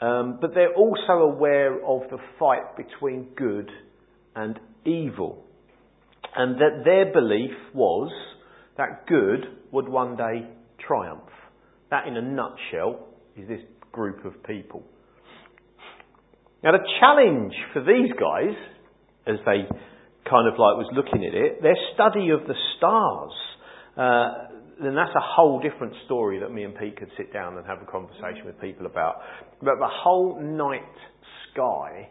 um, 0.00 0.38
but 0.40 0.54
they're 0.54 0.74
also 0.74 1.12
aware 1.12 1.74
of 1.84 2.02
the 2.10 2.18
fight 2.38 2.76
between 2.76 3.28
good 3.36 3.70
and 4.34 4.58
evil. 4.84 5.44
And 6.36 6.56
that 6.56 6.82
their 6.84 7.12
belief 7.12 7.52
was 7.74 8.12
that 8.76 9.06
good 9.06 9.46
would 9.70 9.88
one 9.88 10.16
day 10.16 10.48
triumph. 10.86 11.22
That, 11.90 12.08
in 12.08 12.16
a 12.16 12.22
nutshell, 12.22 13.06
is 13.36 13.48
this 13.48 13.60
group 13.92 14.24
of 14.24 14.42
people. 14.44 14.82
Now, 16.62 16.72
the 16.72 16.78
challenge 17.00 17.52
for 17.72 17.80
these 17.80 18.10
guys, 18.18 18.56
as 19.26 19.36
they 19.44 19.68
kind 20.28 20.48
of 20.48 20.58
like 20.58 20.76
was 20.76 20.90
looking 20.94 21.24
at 21.24 21.34
it, 21.34 21.62
their 21.62 21.76
study 21.94 22.30
of 22.30 22.40
the 22.48 22.54
stars. 22.76 23.32
Uh, 23.96 24.53
then 24.82 24.94
that's 24.94 25.14
a 25.14 25.20
whole 25.20 25.60
different 25.60 25.94
story 26.06 26.40
that 26.40 26.50
me 26.50 26.64
and 26.64 26.74
Pete 26.76 26.96
could 26.96 27.10
sit 27.16 27.32
down 27.32 27.56
and 27.56 27.66
have 27.66 27.82
a 27.82 27.90
conversation 27.90 28.46
with 28.46 28.60
people 28.60 28.86
about. 28.86 29.16
But 29.60 29.78
the 29.78 29.88
whole 29.88 30.40
night 30.40 30.82
sky, 31.52 32.08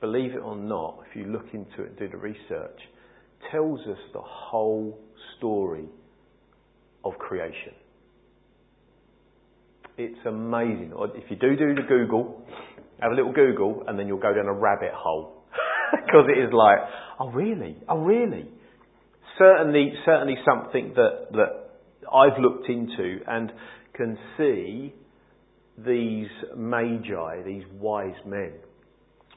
believe 0.00 0.32
it 0.32 0.38
or 0.38 0.56
not, 0.56 1.00
if 1.08 1.16
you 1.16 1.24
look 1.24 1.46
into 1.52 1.82
it 1.82 1.90
and 1.90 1.98
do 1.98 2.08
the 2.08 2.16
research, 2.16 2.78
tells 3.50 3.80
us 3.80 3.98
the 4.12 4.22
whole 4.22 4.98
story 5.38 5.86
of 7.04 7.12
creation. 7.18 7.74
It's 9.98 10.26
amazing. 10.26 10.92
If 11.14 11.30
you 11.30 11.36
do 11.36 11.56
do 11.56 11.74
the 11.74 11.82
Google, 11.88 12.44
have 13.00 13.12
a 13.12 13.14
little 13.14 13.32
Google, 13.32 13.84
and 13.86 13.98
then 13.98 14.06
you'll 14.06 14.18
go 14.18 14.34
down 14.34 14.46
a 14.46 14.52
rabbit 14.52 14.92
hole. 14.94 15.32
Because 16.04 16.26
it 16.28 16.38
is 16.38 16.52
like, 16.52 16.78
oh 17.20 17.30
really? 17.30 17.76
Oh 17.88 17.98
really? 17.98 18.48
Certainly, 19.38 19.92
certainly 20.04 20.36
something 20.44 20.92
that, 20.96 21.32
that 21.32 21.70
I've 22.12 22.38
looked 22.40 22.68
into 22.68 23.20
and 23.26 23.52
can 23.94 24.18
see 24.36 24.94
these 25.78 26.28
magi, 26.56 27.42
these 27.44 27.64
wise 27.78 28.14
men, 28.26 28.52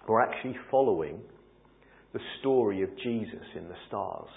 were 0.08 0.22
actually 0.22 0.56
following 0.72 1.20
the 2.14 2.20
story 2.40 2.82
of 2.82 2.90
Jesus 2.98 3.46
in 3.56 3.68
the 3.68 3.76
stars. 3.88 4.30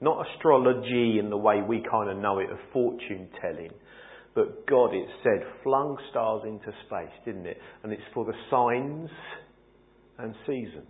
Not 0.00 0.26
astrology 0.34 1.18
in 1.18 1.30
the 1.30 1.36
way 1.36 1.62
we 1.66 1.82
kind 1.90 2.10
of 2.10 2.16
know 2.18 2.38
it 2.38 2.50
of 2.50 2.58
fortune 2.72 3.28
telling, 3.40 3.70
but 4.34 4.66
God, 4.66 4.94
it 4.94 5.06
said, 5.22 5.46
flung 5.62 5.98
stars 6.10 6.42
into 6.46 6.72
space, 6.86 7.12
didn't 7.24 7.46
it? 7.46 7.58
And 7.82 7.92
it's 7.92 8.02
for 8.14 8.24
the 8.24 8.32
signs 8.50 9.10
and 10.18 10.34
seasons. 10.46 10.86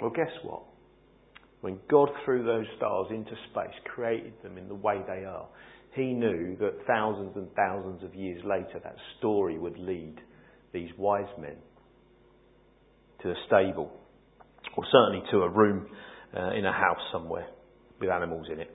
Well, 0.00 0.10
guess 0.10 0.30
what? 0.44 0.62
When 1.60 1.78
God 1.90 2.10
threw 2.24 2.44
those 2.44 2.66
stars 2.76 3.08
into 3.10 3.32
space, 3.50 3.74
created 3.84 4.34
them 4.42 4.58
in 4.58 4.68
the 4.68 4.74
way 4.74 5.02
they 5.06 5.24
are, 5.24 5.46
He 5.94 6.12
knew 6.12 6.56
that 6.60 6.86
thousands 6.86 7.32
and 7.36 7.48
thousands 7.54 8.02
of 8.02 8.14
years 8.14 8.42
later 8.44 8.80
that 8.84 8.96
story 9.18 9.58
would 9.58 9.78
lead 9.78 10.16
these 10.72 10.90
wise 10.98 11.30
men 11.40 11.56
to 13.22 13.30
a 13.30 13.34
stable, 13.46 13.90
or 14.76 14.84
certainly 14.92 15.24
to 15.30 15.38
a 15.38 15.48
room 15.48 15.86
uh, 16.36 16.50
in 16.50 16.66
a 16.66 16.72
house 16.72 17.00
somewhere 17.12 17.46
with 17.98 18.10
animals 18.10 18.46
in 18.52 18.60
it. 18.60 18.70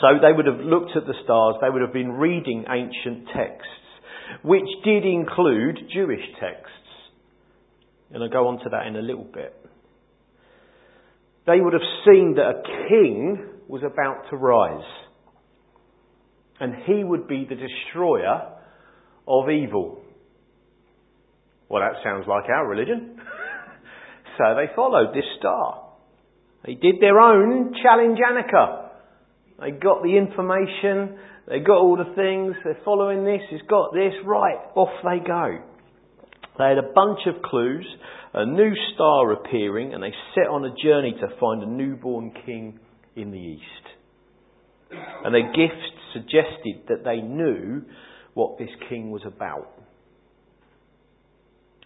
So 0.00 0.06
they 0.20 0.32
would 0.32 0.46
have 0.46 0.60
looked 0.60 0.96
at 0.96 1.06
the 1.06 1.14
stars, 1.24 1.56
they 1.60 1.70
would 1.70 1.82
have 1.82 1.92
been 1.92 2.12
reading 2.12 2.64
ancient 2.68 3.26
texts, 3.26 3.68
which 4.42 4.68
did 4.84 5.04
include 5.04 5.78
Jewish 5.92 6.24
texts. 6.40 6.70
And 8.12 8.22
I'll 8.22 8.30
go 8.30 8.48
on 8.48 8.58
to 8.64 8.70
that 8.70 8.86
in 8.86 8.96
a 8.96 9.02
little 9.02 9.24
bit 9.24 9.54
they 11.46 11.60
would 11.60 11.72
have 11.72 11.82
seen 12.04 12.36
that 12.36 12.42
a 12.42 12.62
king 12.88 13.48
was 13.68 13.82
about 13.82 14.30
to 14.30 14.36
rise. 14.36 14.84
And 16.60 16.74
he 16.86 17.02
would 17.02 17.26
be 17.26 17.46
the 17.48 17.56
destroyer 17.56 18.52
of 19.26 19.50
evil. 19.50 20.00
Well, 21.68 21.82
that 21.82 22.02
sounds 22.04 22.26
like 22.28 22.44
our 22.48 22.68
religion. 22.68 23.16
so 24.38 24.54
they 24.54 24.72
followed 24.76 25.14
this 25.14 25.24
star. 25.38 25.88
They 26.64 26.74
did 26.74 26.96
their 27.00 27.18
own 27.18 27.74
challenge 27.82 28.18
Anneka. 28.18 28.90
They 29.60 29.70
got 29.70 30.02
the 30.02 30.16
information, 30.16 31.18
they 31.48 31.60
got 31.60 31.78
all 31.78 31.96
the 31.96 32.14
things, 32.14 32.56
they're 32.64 32.80
following 32.84 33.24
this, 33.24 33.42
it's 33.50 33.66
got 33.68 33.92
this, 33.92 34.12
right, 34.24 34.58
off 34.74 34.90
they 35.02 35.24
go. 35.26 35.58
They 36.58 36.64
had 36.64 36.78
a 36.78 36.92
bunch 36.94 37.20
of 37.26 37.42
clues, 37.42 37.86
a 38.34 38.44
new 38.44 38.72
star 38.94 39.32
appearing, 39.32 39.94
and 39.94 40.02
they 40.02 40.12
set 40.34 40.48
on 40.48 40.64
a 40.64 40.74
journey 40.82 41.14
to 41.20 41.38
find 41.40 41.62
a 41.62 41.66
newborn 41.66 42.32
king 42.44 42.78
in 43.16 43.30
the 43.30 43.38
east. 43.38 43.62
And 45.24 45.34
their 45.34 45.52
gifts 45.52 45.88
suggested 46.12 46.88
that 46.88 47.04
they 47.04 47.20
knew 47.20 47.82
what 48.34 48.58
this 48.58 48.68
king 48.88 49.10
was 49.10 49.22
about. 49.26 49.70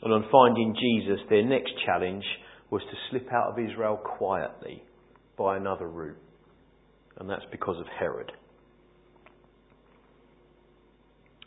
And 0.03 0.13
on 0.13 0.29
finding 0.31 0.75
Jesus, 0.75 1.21
their 1.31 1.45
next 1.45 1.73
challenge 1.85 2.25
was 2.71 2.83
to 2.83 2.97
slip 3.11 3.33
out 3.33 3.53
of 3.53 3.59
Israel 3.59 3.97
quietly 3.97 4.83
by 5.39 5.57
another 5.57 5.89
route. 5.89 6.19
And 7.19 7.31
that's 7.31 7.45
because 7.51 7.79
of 7.79 7.87
Herod. 7.99 8.31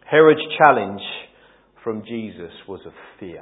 Herod's 0.09 0.41
challenge 0.57 1.01
from 1.89 2.05
Jesus 2.05 2.51
was 2.67 2.81
of 2.85 2.93
fear. 3.19 3.41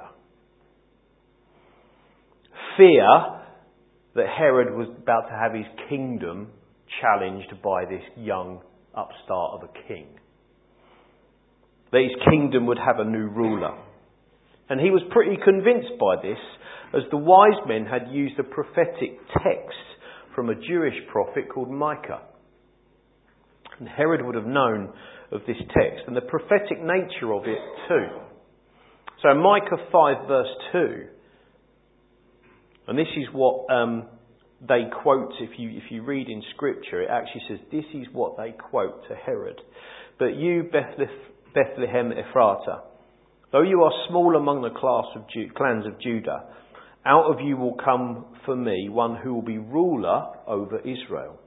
Fear 2.77 3.10
that 4.16 4.25
Herod 4.38 4.74
was 4.74 4.88
about 5.04 5.27
to 5.27 5.36
have 5.36 5.54
his 5.54 5.66
kingdom 5.89 6.48
challenged 7.01 7.62
by 7.62 7.84
this 7.84 8.04
young 8.16 8.62
upstart 8.96 9.51
of 9.56 9.63
a 9.63 9.88
king. 9.89 10.08
That 11.92 12.04
his 12.04 12.30
kingdom 12.30 12.68
would 12.68 12.77
have 12.77 13.06
a 13.06 13.10
new 13.10 13.27
ruler. 13.27 13.77
And 14.70 14.80
he 14.80 14.92
was 14.92 15.01
pretty 15.12 15.36
convinced 15.44 16.00
by 16.00 16.16
this, 16.22 16.39
as 16.94 17.04
the 17.12 17.18
wise 17.18 17.60
men 17.68 17.86
had 17.86 18.13
used 18.13 18.39
a 18.39 18.44
prophetic 18.44 19.20
text 19.44 19.88
from 20.34 20.50
a 20.50 20.56
Jewish 20.56 20.96
prophet 21.12 21.50
called 21.54 21.70
Micah. 21.70 22.22
And 23.80 23.89
Herod 23.89 24.25
would 24.25 24.36
have 24.36 24.48
known 24.48 24.94
of 25.34 25.42
this 25.46 25.58
text 25.58 26.06
and 26.08 26.16
the 26.16 26.22
prophetic 26.22 26.80
nature 26.80 27.34
of 27.34 27.44
it 27.44 27.60
too. 27.89 28.27
So 29.24 29.34
Micah 29.34 29.78
5 29.92 30.28
verse 30.28 30.48
2, 30.72 31.06
and 32.88 33.00
this 33.00 33.08
is 33.18 33.26
what 33.34 33.66
um, 33.72 34.06
they 34.62 34.84
quote, 35.02 35.34
if 35.40 35.58
you, 35.58 35.72
if 35.72 35.92
you 35.92 36.04
read 36.04 36.30
in 36.30 36.44
scripture, 36.56 37.02
it 37.02 37.10
actually 37.10 37.42
says, 37.48 37.60
this 37.72 37.86
is 37.96 38.08
what 38.14 38.38
they 38.38 38.52
quote 38.52 39.08
to 39.10 39.16
Herod. 39.16 39.60
But 40.20 40.36
you, 40.36 40.64
Bethlehem 40.64 42.12
Ephrathah, 42.12 42.82
though 43.52 43.64
you 43.64 43.82
are 43.82 44.08
small 44.08 44.36
among 44.36 44.62
the 44.62 44.80
class 44.80 45.06
of 45.16 45.24
Ju- 45.34 45.50
clans 45.56 45.88
of 45.88 46.00
Judah, 46.00 46.46
out 47.06 47.32
of 47.32 47.40
you 47.42 47.58
will 47.58 47.78
come 47.84 48.26
for 48.46 48.56
me 48.56 48.88
one 48.90 49.16
who 49.16 49.34
will 49.34 49.42
be 49.42 49.58
ruler 49.58 50.28
over 50.46 50.80
Israel, 50.80 51.40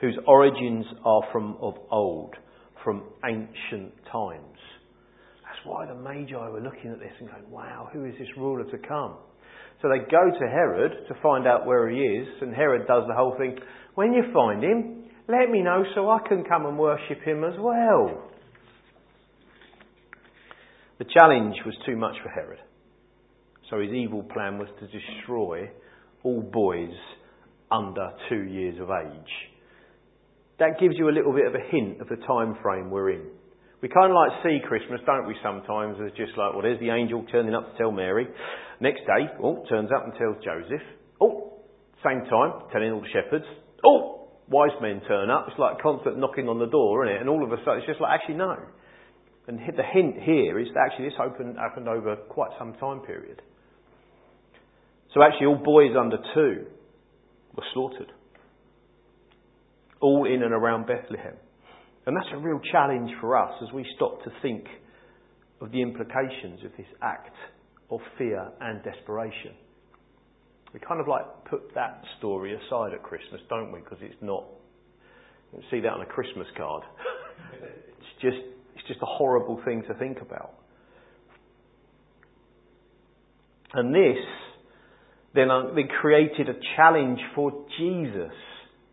whose 0.00 0.18
origins 0.26 0.86
are 1.04 1.22
from 1.32 1.56
of 1.60 1.74
old, 1.90 2.34
from 2.82 3.02
ancient 3.24 3.92
times. 4.10 4.53
Why 5.64 5.86
the 5.86 5.94
Magi 5.94 6.36
were 6.36 6.60
looking 6.60 6.90
at 6.90 6.98
this 6.98 7.12
and 7.20 7.30
going, 7.30 7.50
wow, 7.50 7.88
who 7.92 8.04
is 8.04 8.14
this 8.18 8.28
ruler 8.36 8.64
to 8.64 8.78
come? 8.86 9.16
So 9.80 9.88
they 9.88 9.98
go 10.10 10.30
to 10.30 10.46
Herod 10.46 10.92
to 11.08 11.14
find 11.22 11.46
out 11.46 11.66
where 11.66 11.90
he 11.90 11.98
is, 11.98 12.28
and 12.42 12.54
Herod 12.54 12.86
does 12.86 13.04
the 13.08 13.14
whole 13.14 13.34
thing. 13.38 13.56
When 13.94 14.12
you 14.12 14.22
find 14.32 14.62
him, 14.62 15.04
let 15.28 15.50
me 15.50 15.62
know 15.62 15.84
so 15.94 16.10
I 16.10 16.18
can 16.28 16.44
come 16.44 16.66
and 16.66 16.78
worship 16.78 17.22
him 17.22 17.44
as 17.44 17.54
well. 17.58 18.30
The 20.98 21.06
challenge 21.12 21.56
was 21.64 21.74
too 21.86 21.96
much 21.96 22.14
for 22.22 22.28
Herod. 22.28 22.60
So 23.70 23.80
his 23.80 23.90
evil 23.90 24.22
plan 24.22 24.58
was 24.58 24.68
to 24.80 24.86
destroy 24.86 25.70
all 26.22 26.42
boys 26.42 26.94
under 27.70 28.10
two 28.28 28.42
years 28.42 28.78
of 28.80 28.90
age. 28.90 29.32
That 30.58 30.78
gives 30.78 30.94
you 30.96 31.08
a 31.08 31.10
little 31.10 31.32
bit 31.32 31.46
of 31.46 31.54
a 31.54 31.70
hint 31.70 32.00
of 32.00 32.08
the 32.08 32.24
time 32.26 32.56
frame 32.62 32.90
we're 32.90 33.10
in. 33.10 33.22
We 33.84 33.90
kind 33.92 34.08
of 34.08 34.16
like 34.16 34.40
see 34.40 34.64
Christmas, 34.64 35.04
don't 35.04 35.28
we, 35.28 35.36
sometimes, 35.44 36.00
as 36.00 36.10
just 36.16 36.32
like, 36.40 36.56
well, 36.56 36.62
there's 36.62 36.80
the 36.80 36.88
angel 36.88 37.22
turning 37.30 37.54
up 37.54 37.70
to 37.70 37.76
tell 37.76 37.92
Mary. 37.92 38.26
Next 38.80 39.00
day, 39.00 39.28
oh, 39.44 39.62
turns 39.68 39.90
up 39.94 40.08
and 40.08 40.14
tells 40.16 40.42
Joseph. 40.42 40.80
Oh, 41.20 41.60
same 42.02 42.24
time, 42.24 42.64
telling 42.72 42.92
all 42.92 43.02
the 43.02 43.12
shepherds. 43.12 43.44
Oh, 43.84 44.30
wise 44.48 44.72
men 44.80 45.02
turn 45.06 45.28
up. 45.28 45.48
It's 45.50 45.58
like 45.58 45.82
constant 45.82 46.16
knocking 46.16 46.48
on 46.48 46.58
the 46.58 46.64
door, 46.64 47.04
isn't 47.04 47.14
it? 47.14 47.20
And 47.20 47.28
all 47.28 47.44
of 47.44 47.52
a 47.52 47.60
sudden, 47.60 47.80
it's 47.80 47.86
just 47.86 48.00
like, 48.00 48.18
actually, 48.18 48.36
no. 48.36 48.56
And 49.48 49.58
the 49.58 49.84
hint 49.92 50.16
here 50.16 50.58
is 50.58 50.68
that 50.72 50.88
actually 50.88 51.10
this 51.10 51.20
opened, 51.20 51.58
happened 51.58 51.86
over 51.86 52.16
quite 52.16 52.56
some 52.58 52.72
time 52.80 53.00
period. 53.00 53.42
So 55.12 55.20
actually, 55.20 55.48
all 55.48 55.60
boys 55.62 55.92
under 55.92 56.16
two 56.32 56.72
were 57.54 57.64
slaughtered. 57.74 58.12
All 60.00 60.24
in 60.24 60.42
and 60.42 60.54
around 60.54 60.86
Bethlehem. 60.86 61.36
And 62.06 62.16
that's 62.16 62.28
a 62.34 62.38
real 62.38 62.60
challenge 62.70 63.10
for 63.20 63.36
us 63.36 63.52
as 63.66 63.72
we 63.72 63.86
stop 63.96 64.22
to 64.24 64.30
think 64.42 64.64
of 65.60 65.72
the 65.72 65.80
implications 65.80 66.60
of 66.64 66.72
this 66.76 66.86
act 67.02 67.34
of 67.90 68.00
fear 68.18 68.50
and 68.60 68.82
desperation. 68.82 69.52
We 70.72 70.80
kind 70.80 71.00
of 71.00 71.08
like 71.08 71.24
put 71.48 71.74
that 71.74 72.02
story 72.18 72.54
aside 72.54 72.92
at 72.92 73.02
Christmas, 73.02 73.40
don't 73.48 73.72
we? 73.72 73.80
Because 73.80 73.98
it's 74.02 74.20
not. 74.20 74.44
You 75.52 75.62
see 75.70 75.80
that 75.80 75.92
on 75.92 76.00
a 76.00 76.06
Christmas 76.06 76.48
card. 76.56 76.82
it's 77.62 78.20
just 78.20 78.36
it's 78.74 78.88
just 78.88 79.00
a 79.00 79.06
horrible 79.06 79.60
thing 79.64 79.84
to 79.88 79.94
think 79.94 80.18
about. 80.20 80.54
And 83.72 83.94
this 83.94 84.18
then 85.34 85.50
uh, 85.50 85.74
they 85.74 85.84
created 86.00 86.48
a 86.48 86.54
challenge 86.76 87.20
for 87.34 87.66
Jesus, 87.78 88.32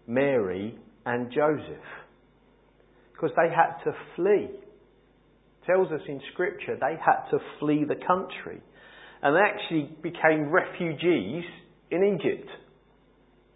Mary, 0.07 0.77
and 1.05 1.31
Joseph 1.31 1.85
because 3.21 3.35
they 3.35 3.53
had 3.53 3.77
to 3.83 3.95
flee. 4.15 4.49
It 4.49 5.65
tells 5.65 5.91
us 5.91 6.01
in 6.07 6.19
Scripture 6.33 6.77
they 6.79 6.95
had 6.97 7.29
to 7.29 7.37
flee 7.59 7.83
the 7.87 7.95
country. 7.95 8.61
And 9.21 9.35
they 9.35 9.41
actually 9.41 9.95
became 10.01 10.49
refugees 10.49 11.43
in 11.91 12.17
Egypt. 12.19 12.49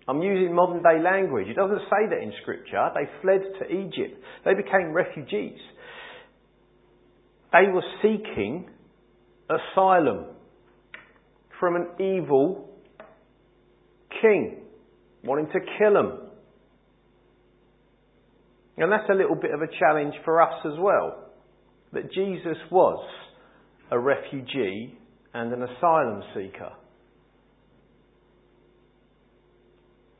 I'm 0.08 0.22
using 0.22 0.54
modern 0.54 0.84
day 0.84 1.02
language. 1.04 1.48
It 1.48 1.56
doesn't 1.56 1.82
say 1.90 2.08
that 2.10 2.22
in 2.22 2.32
Scripture. 2.44 2.90
They 2.94 3.10
fled 3.24 3.42
to 3.60 3.66
Egypt. 3.66 4.22
They 4.46 4.54
became 4.54 4.94
refugees. 4.94 5.58
They 7.52 7.72
were 7.74 7.84
seeking 8.04 8.70
asylum 9.50 10.26
from 11.60 11.76
an 11.76 11.88
evil 12.00 12.70
king, 14.22 14.62
wanting 15.24 15.48
to 15.48 15.60
kill 15.80 15.94
them. 15.94 16.20
And 18.78 18.92
that's 18.92 19.10
a 19.10 19.14
little 19.14 19.36
bit 19.36 19.52
of 19.54 19.62
a 19.62 19.68
challenge 19.80 20.14
for 20.26 20.42
us 20.42 20.54
as 20.66 20.78
well. 20.80 21.30
That 21.94 22.12
Jesus 22.12 22.58
was 22.72 23.06
a 23.92 24.00
refugee 24.00 24.98
and 25.34 25.54
an 25.54 25.64
asylum 25.64 26.24
seeker. 26.34 26.72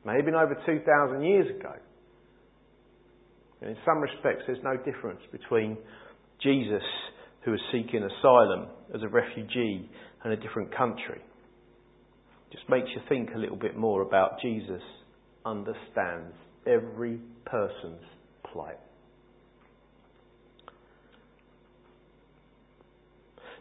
Maybe 0.06 0.30
over 0.30 0.56
2,000 0.66 1.24
years 1.24 1.50
ago. 1.60 1.74
And 3.62 3.72
in 3.72 3.78
some 3.86 4.00
respects, 4.00 4.44
there's 4.46 4.64
no 4.64 4.78
difference 4.78 5.22
between 5.32 5.78
Jesus, 6.42 6.84
who 7.44 7.52
was 7.52 7.60
seeking 7.72 8.04
asylum 8.04 8.68
as 8.94 9.02
a 9.02 9.08
refugee 9.08 9.90
in 10.24 10.32
a 10.32 10.36
different 10.36 10.76
country. 10.76 11.22
Just 12.52 12.70
makes 12.70 12.88
you 12.96 13.02
think 13.10 13.30
a 13.36 13.38
little 13.38 13.56
bit 13.56 13.76
more 13.76 14.02
about 14.02 14.40
Jesus 14.42 14.82
understands 15.46 16.34
every 16.68 17.20
person's 17.46 18.02
plight. 18.56 18.78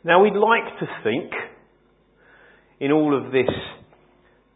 Now, 0.05 0.23
we'd 0.23 0.35
like 0.35 0.79
to 0.79 0.87
think, 1.03 1.33
in 2.79 2.93
all 2.93 3.17
of 3.17 3.33
this 3.33 3.51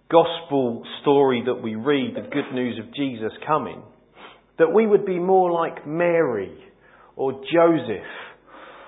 gospel 0.09 0.85
story 1.03 1.43
that 1.47 1.61
we 1.61 1.75
read, 1.75 2.15
the 2.15 2.21
good 2.21 2.55
news 2.55 2.79
of 2.79 2.95
Jesus 2.95 3.33
coming, 3.47 3.83
that 4.59 4.73
we 4.73 4.87
would 4.87 5.05
be 5.05 5.19
more 5.19 5.51
like 5.51 5.87
Mary 5.87 6.57
or 7.17 7.33
Joseph 7.33 8.07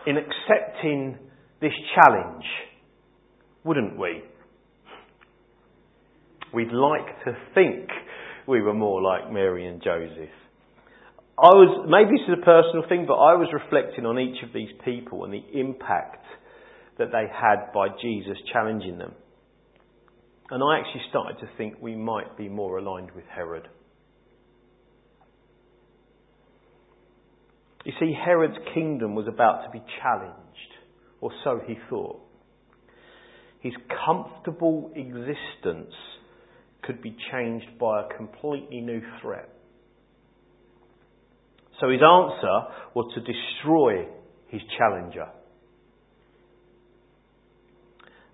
in 0.06 0.16
accepting 0.16 1.18
this 1.60 1.72
challenge, 1.96 2.44
wouldn't 3.64 3.98
we? 3.98 4.22
We'd 6.54 6.72
like 6.72 7.24
to 7.24 7.36
think 7.54 7.88
we 8.46 8.60
were 8.60 8.74
more 8.74 9.02
like 9.02 9.32
Mary 9.32 9.66
and 9.66 9.82
Joseph. 9.82 10.30
I 11.40 11.56
was, 11.56 11.88
maybe 11.88 12.18
this 12.20 12.28
is 12.28 12.36
a 12.42 12.44
personal 12.44 12.84
thing, 12.86 13.06
but 13.08 13.14
I 13.14 13.34
was 13.34 13.48
reflecting 13.50 14.04
on 14.04 14.18
each 14.18 14.42
of 14.42 14.52
these 14.52 14.68
people 14.84 15.24
and 15.24 15.32
the 15.32 15.58
impact 15.58 16.26
that 16.98 17.12
they 17.12 17.24
had 17.32 17.72
by 17.72 17.88
Jesus 18.02 18.36
challenging 18.52 18.98
them. 18.98 19.14
And 20.50 20.62
I 20.62 20.78
actually 20.78 21.00
started 21.08 21.40
to 21.40 21.48
think 21.56 21.80
we 21.80 21.96
might 21.96 22.36
be 22.36 22.50
more 22.50 22.76
aligned 22.76 23.12
with 23.12 23.24
Herod. 23.34 23.68
You 27.86 27.92
see, 27.98 28.12
Herod's 28.12 28.58
kingdom 28.74 29.14
was 29.14 29.26
about 29.26 29.64
to 29.64 29.70
be 29.70 29.82
challenged, 30.02 30.36
or 31.22 31.30
so 31.42 31.60
he 31.66 31.76
thought. 31.88 32.20
His 33.60 33.72
comfortable 34.04 34.92
existence 34.94 35.94
could 36.82 37.00
be 37.00 37.16
changed 37.32 37.78
by 37.78 38.02
a 38.02 38.14
completely 38.14 38.82
new 38.82 39.00
threat. 39.22 39.48
So 41.80 41.88
his 41.88 42.00
answer 42.02 42.68
was 42.94 43.10
to 43.14 43.20
destroy 43.20 44.06
his 44.48 44.60
challenger. 44.76 45.26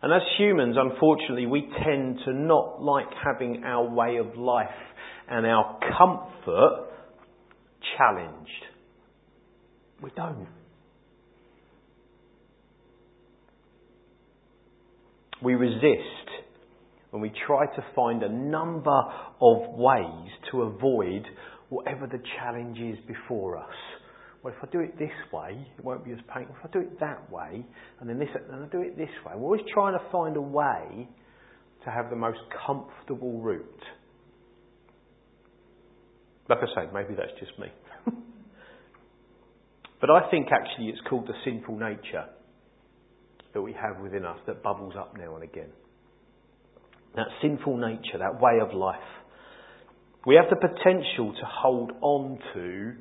And 0.03 0.13
as 0.13 0.23
humans, 0.39 0.77
unfortunately, 0.79 1.47
we 1.47 1.69
tend 1.85 2.21
to 2.27 2.33
not 2.33 2.83
like 2.83 3.07
having 3.25 3.65
our 3.65 3.89
way 3.89 4.17
of 4.17 4.37
life 4.37 4.67
and 5.29 5.47
our 5.47 5.79
comfort 5.99 6.91
challenged. 7.97 8.51
We 10.03 10.11
don't. 10.15 10.49
We 15.43 15.55
resist 15.55 16.31
when 17.11 17.23
we 17.23 17.33
try 17.47 17.67
to 17.67 17.85
find 17.95 18.23
a 18.23 18.29
number 18.29 19.01
of 19.41 19.75
ways 19.75 20.31
to 20.51 20.63
avoid 20.63 21.25
whatever 21.69 22.07
the 22.07 22.21
challenge 22.39 22.79
is 22.79 22.99
before 23.07 23.57
us. 23.59 23.75
Well, 24.43 24.55
if 24.57 24.69
I 24.69 24.71
do 24.73 24.81
it 24.81 24.99
this 24.99 25.11
way, 25.33 25.67
it 25.79 25.85
won't 25.85 26.05
be 26.05 26.13
as 26.13 26.19
painful. 26.33 26.55
If 26.61 26.71
I 26.71 26.73
do 26.73 26.81
it 26.81 27.01
that 27.01 27.31
way, 27.33 27.67
and 28.01 28.09
then 28.09 28.19
this, 28.19 28.29
and 28.51 28.65
I 28.65 28.69
do 28.69 28.81
it 28.81 28.97
this 28.97 29.09
way, 29.27 29.33
we're 29.35 29.45
always 29.45 29.63
trying 29.73 29.99
to 29.99 30.05
find 30.13 30.37
a 30.37 30.41
way 30.41 31.09
to 31.85 31.91
have 31.91 32.11
the 32.11 32.17
most 32.17 32.39
comfortable 32.67 33.41
route. 33.41 33.83
Like 36.49 36.59
I 36.59 36.67
say, 36.83 36.89
maybe 36.95 37.15
that's 37.17 37.33
just 37.41 37.59
me. 37.59 37.67
but 40.01 40.11
I 40.11 40.31
think 40.31 40.49
actually 40.53 40.89
it's 40.89 41.01
called 41.09 41.27
the 41.27 41.35
sinful 41.45 41.77
nature. 41.79 42.27
that 43.55 43.63
we 43.63 43.73
have 43.73 44.01
within 44.03 44.25
us 44.25 44.39
that 44.47 44.63
bubbles 44.63 44.95
up 44.99 45.17
now 45.19 45.35
and 45.35 45.43
again. 45.43 45.71
That 47.17 47.27
sinful 47.41 47.79
nature, 47.79 48.19
that 48.19 48.41
way 48.41 48.61
of 48.61 48.75
life. 48.75 49.01
We 50.27 50.35
have 50.35 50.51
the 50.51 50.57
potential 50.57 51.33
to 51.33 51.47
hold 51.47 51.93
on 52.01 52.41
to 52.53 52.95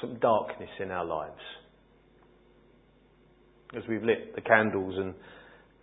some 0.00 0.18
darkness 0.18 0.70
in 0.80 0.90
our 0.90 1.04
lives. 1.04 1.42
As 3.76 3.82
we've 3.86 4.02
lit 4.02 4.34
the 4.34 4.40
candles 4.40 4.94
and 4.96 5.12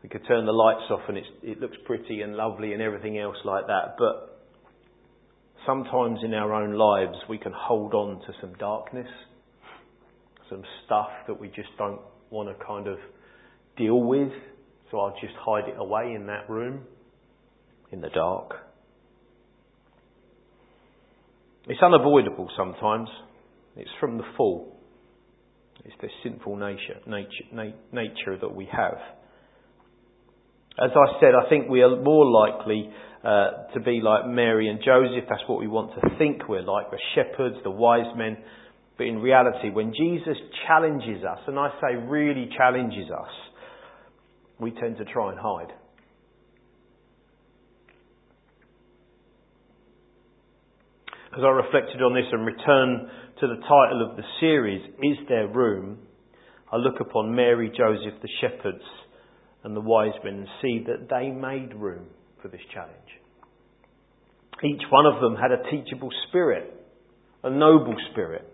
we 0.01 0.09
could 0.09 0.25
turn 0.27 0.47
the 0.47 0.51
lights 0.51 0.89
off 0.89 1.01
and 1.07 1.19
it 1.43 1.59
looks 1.61 1.77
pretty 1.85 2.21
and 2.21 2.35
lovely 2.35 2.73
and 2.73 2.81
everything 2.81 3.19
else 3.19 3.37
like 3.45 3.67
that, 3.67 3.95
but 3.99 4.41
sometimes 5.67 6.19
in 6.23 6.33
our 6.33 6.51
own 6.51 6.73
lives 6.73 7.17
we 7.29 7.37
can 7.37 7.53
hold 7.55 7.93
on 7.93 8.19
to 8.21 8.33
some 8.41 8.55
darkness, 8.55 9.07
some 10.49 10.63
stuff 10.83 11.09
that 11.27 11.39
we 11.39 11.47
just 11.49 11.69
don't 11.77 12.01
want 12.31 12.49
to 12.49 12.65
kind 12.65 12.87
of 12.87 12.97
deal 13.77 14.01
with, 14.01 14.31
so 14.89 14.99
I'll 14.99 15.15
just 15.21 15.35
hide 15.37 15.69
it 15.69 15.75
away 15.77 16.13
in 16.15 16.25
that 16.25 16.49
room, 16.49 16.85
in 17.91 18.01
the 18.01 18.09
dark. 18.09 18.55
It's 21.67 21.81
unavoidable 21.81 22.49
sometimes. 22.57 23.07
It's 23.75 23.89
from 23.99 24.17
the 24.17 24.23
fall. 24.35 24.77
It's 25.85 25.95
the 26.01 26.09
sinful 26.23 26.57
nature, 26.57 26.99
nature, 27.07 27.45
na- 27.51 27.77
nature 27.91 28.37
that 28.39 28.53
we 28.55 28.67
have. 28.71 28.97
As 30.79 30.91
I 30.91 31.19
said, 31.19 31.31
I 31.35 31.49
think 31.49 31.69
we 31.69 31.81
are 31.81 32.01
more 32.01 32.25
likely 32.25 32.89
uh, 33.23 33.73
to 33.73 33.79
be 33.79 34.01
like 34.01 34.27
Mary 34.27 34.69
and 34.69 34.79
Joseph. 34.83 35.25
That's 35.29 35.43
what 35.47 35.59
we 35.59 35.67
want 35.67 35.91
to 36.01 36.17
think 36.17 36.47
we're 36.47 36.61
like, 36.61 36.91
the 36.91 36.99
shepherds, 37.15 37.55
the 37.63 37.71
wise 37.71 38.11
men. 38.15 38.37
But 38.97 39.07
in 39.07 39.19
reality, 39.19 39.69
when 39.69 39.93
Jesus 39.93 40.37
challenges 40.67 41.23
us, 41.23 41.39
and 41.47 41.57
I 41.57 41.69
say 41.81 41.95
really 41.95 42.49
challenges 42.57 43.09
us, 43.09 43.31
we 44.59 44.71
tend 44.71 44.97
to 44.97 45.05
try 45.05 45.31
and 45.31 45.39
hide. 45.39 45.73
As 51.35 51.41
I 51.43 51.49
reflected 51.49 51.99
on 52.03 52.13
this 52.13 52.29
and 52.31 52.45
return 52.45 53.09
to 53.39 53.47
the 53.47 53.61
title 53.63 54.07
of 54.07 54.15
the 54.17 54.23
series, 54.39 54.83
Is 55.01 55.17
There 55.27 55.47
Room? 55.47 55.97
I 56.71 56.75
look 56.77 56.99
upon 56.99 57.33
Mary, 57.33 57.71
Joseph, 57.75 58.21
the 58.21 58.29
shepherds, 58.39 58.83
and 59.63 59.75
the 59.75 59.81
wise 59.81 60.13
men 60.23 60.35
and 60.35 60.47
see 60.61 60.85
that 60.85 61.09
they 61.09 61.29
made 61.29 61.73
room 61.73 62.05
for 62.39 62.49
this 62.49 62.61
challenge. 62.71 62.93
Each 64.63 64.83
one 64.91 65.07
of 65.07 65.21
them 65.21 65.35
had 65.35 65.51
a 65.51 65.71
teachable 65.71 66.11
spirit, 66.29 66.71
a 67.43 67.49
noble 67.49 67.95
spirit, 68.11 68.47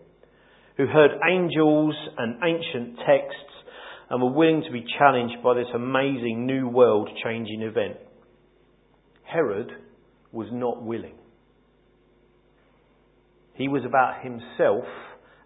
who 0.77 0.87
heard 0.87 1.11
angels 1.29 1.95
and 2.17 2.41
ancient 2.41 2.97
texts 2.99 3.53
and 4.09 4.21
were 4.21 4.31
willing 4.31 4.63
to 4.65 4.71
be 4.71 4.85
challenged 4.97 5.43
by 5.43 5.53
this 5.53 5.67
amazing 5.75 6.45
new 6.45 6.69
world 6.69 7.09
changing 7.25 7.61
event. 7.61 7.97
Herod 9.23 9.69
was 10.31 10.47
not 10.53 10.81
willing. 10.81 11.18
He 13.59 13.67
was 13.67 13.83
about 13.85 14.23
himself 14.23 14.85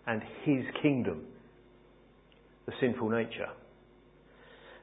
and 0.06 0.22
his 0.44 0.64
kingdom, 0.84 1.24
the 2.68 2.74
sinful 2.80 3.10
nature. 3.10 3.50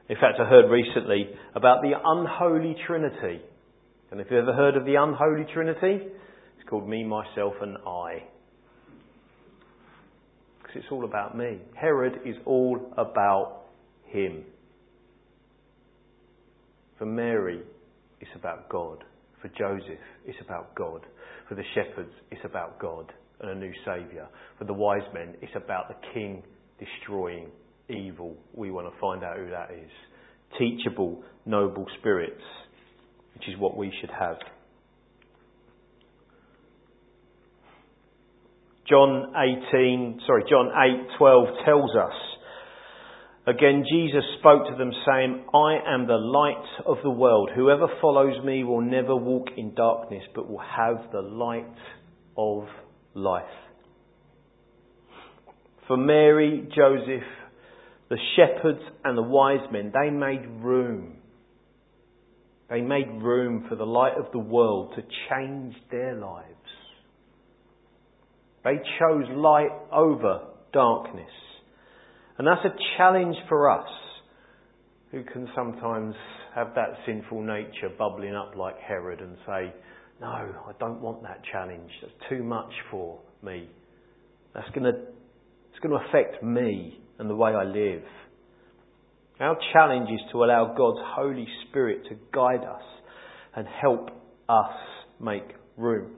In 0.09 0.17
fact, 0.17 0.37
I 0.37 0.49
heard 0.49 0.69
recently 0.69 1.29
about 1.55 1.81
the 1.81 1.93
unholy 2.03 2.75
trinity. 2.85 3.41
And 4.11 4.19
if 4.19 4.27
you've 4.29 4.43
ever 4.43 4.51
heard 4.51 4.75
of 4.75 4.83
the 4.83 4.95
unholy 4.95 5.45
trinity, 5.53 6.07
it's 6.57 6.69
called 6.69 6.89
me, 6.89 7.05
myself, 7.05 7.53
and 7.61 7.77
I. 7.87 8.23
Because 10.61 10.75
it's 10.75 10.91
all 10.91 11.05
about 11.05 11.37
me. 11.37 11.59
Herod 11.73 12.19
is 12.25 12.35
all 12.45 12.93
about 12.97 13.61
him. 14.07 14.43
For 16.99 17.05
Mary, 17.05 17.61
it's 18.19 18.31
about 18.35 18.67
God. 18.67 19.05
For 19.41 19.47
Joseph, 19.47 20.03
it's 20.25 20.37
about 20.45 20.75
God. 20.75 21.05
For 21.47 21.55
the 21.55 21.63
shepherds, 21.73 22.11
it's 22.29 22.43
about 22.43 22.77
God 22.77 23.13
and 23.41 23.51
a 23.51 23.55
new 23.55 23.73
Saviour. 23.85 24.27
For 24.57 24.65
the 24.65 24.73
wise 24.73 25.03
men, 25.13 25.35
it's 25.41 25.55
about 25.55 25.87
the 25.87 25.95
King 26.13 26.43
destroying 26.79 27.49
evil. 27.89 28.37
We 28.53 28.71
want 28.71 28.91
to 28.93 28.99
find 28.99 29.23
out 29.23 29.37
who 29.37 29.49
that 29.49 29.71
is. 29.71 29.89
Teachable, 30.57 31.23
noble 31.45 31.85
spirits, 31.99 32.41
which 33.35 33.47
is 33.47 33.57
what 33.59 33.77
we 33.77 33.91
should 33.99 34.11
have. 34.11 34.37
John 38.89 39.33
18, 39.73 40.21
sorry, 40.27 40.43
John 40.49 40.69
8:12 41.17 41.65
tells 41.65 41.95
us 41.95 42.31
Again, 43.47 43.83
Jesus 43.91 44.23
spoke 44.39 44.67
to 44.67 44.75
them, 44.75 44.91
saying, 45.07 45.45
I 45.51 45.79
am 45.87 46.05
the 46.05 46.13
light 46.13 46.63
of 46.85 46.97
the 47.01 47.09
world. 47.09 47.49
Whoever 47.55 47.87
follows 47.99 48.35
me 48.45 48.63
will 48.63 48.81
never 48.81 49.15
walk 49.15 49.47
in 49.57 49.73
darkness, 49.73 50.23
but 50.35 50.47
will 50.47 50.59
have 50.59 51.11
the 51.11 51.21
light 51.21 51.65
of 52.37 52.67
life. 53.13 53.43
For 55.87 55.97
Mary, 55.97 56.67
Joseph, 56.75 57.27
the 58.09 58.17
shepherds, 58.35 58.81
and 59.03 59.17
the 59.17 59.23
wise 59.23 59.67
men, 59.71 59.91
they 59.93 60.09
made 60.09 60.45
room. 60.61 61.17
They 62.69 62.81
made 62.81 63.07
room 63.21 63.65
for 63.67 63.75
the 63.75 63.85
light 63.85 64.17
of 64.17 64.31
the 64.31 64.39
world 64.39 64.93
to 64.95 65.01
change 65.29 65.75
their 65.91 66.15
lives. 66.15 66.47
They 68.63 68.75
chose 68.99 69.25
light 69.33 69.71
over 69.91 70.41
darkness. 70.71 71.31
And 72.37 72.47
that's 72.47 72.65
a 72.65 72.77
challenge 72.97 73.35
for 73.49 73.69
us 73.69 73.89
who 75.11 75.23
can 75.23 75.49
sometimes 75.55 76.15
have 76.55 76.73
that 76.75 76.97
sinful 77.05 77.41
nature 77.41 77.89
bubbling 77.97 78.35
up 78.35 78.55
like 78.55 78.79
Herod 78.79 79.19
and 79.19 79.37
say, 79.45 79.73
No, 80.21 80.27
I 80.27 80.71
don't 80.79 81.01
want 81.01 81.23
that 81.23 81.41
challenge. 81.51 81.89
That's 81.99 82.13
too 82.29 82.43
much 82.43 82.71
for 82.91 83.19
me. 83.41 83.67
That's 84.53 84.69
going 84.69 84.83
to, 84.83 84.99
it's 84.99 85.79
going 85.81 85.99
to 85.99 86.07
affect 86.07 86.43
me 86.43 86.99
and 87.17 87.27
the 87.27 87.35
way 87.35 87.51
I 87.51 87.63
live. 87.63 88.03
Our 89.39 89.57
challenge 89.73 90.09
is 90.11 90.19
to 90.31 90.43
allow 90.43 90.75
God's 90.77 90.99
Holy 91.15 91.47
Spirit 91.67 92.03
to 92.09 92.15
guide 92.31 92.63
us 92.63 92.83
and 93.55 93.67
help 93.67 94.09
us 94.47 94.75
make 95.19 95.55
room. 95.75 96.11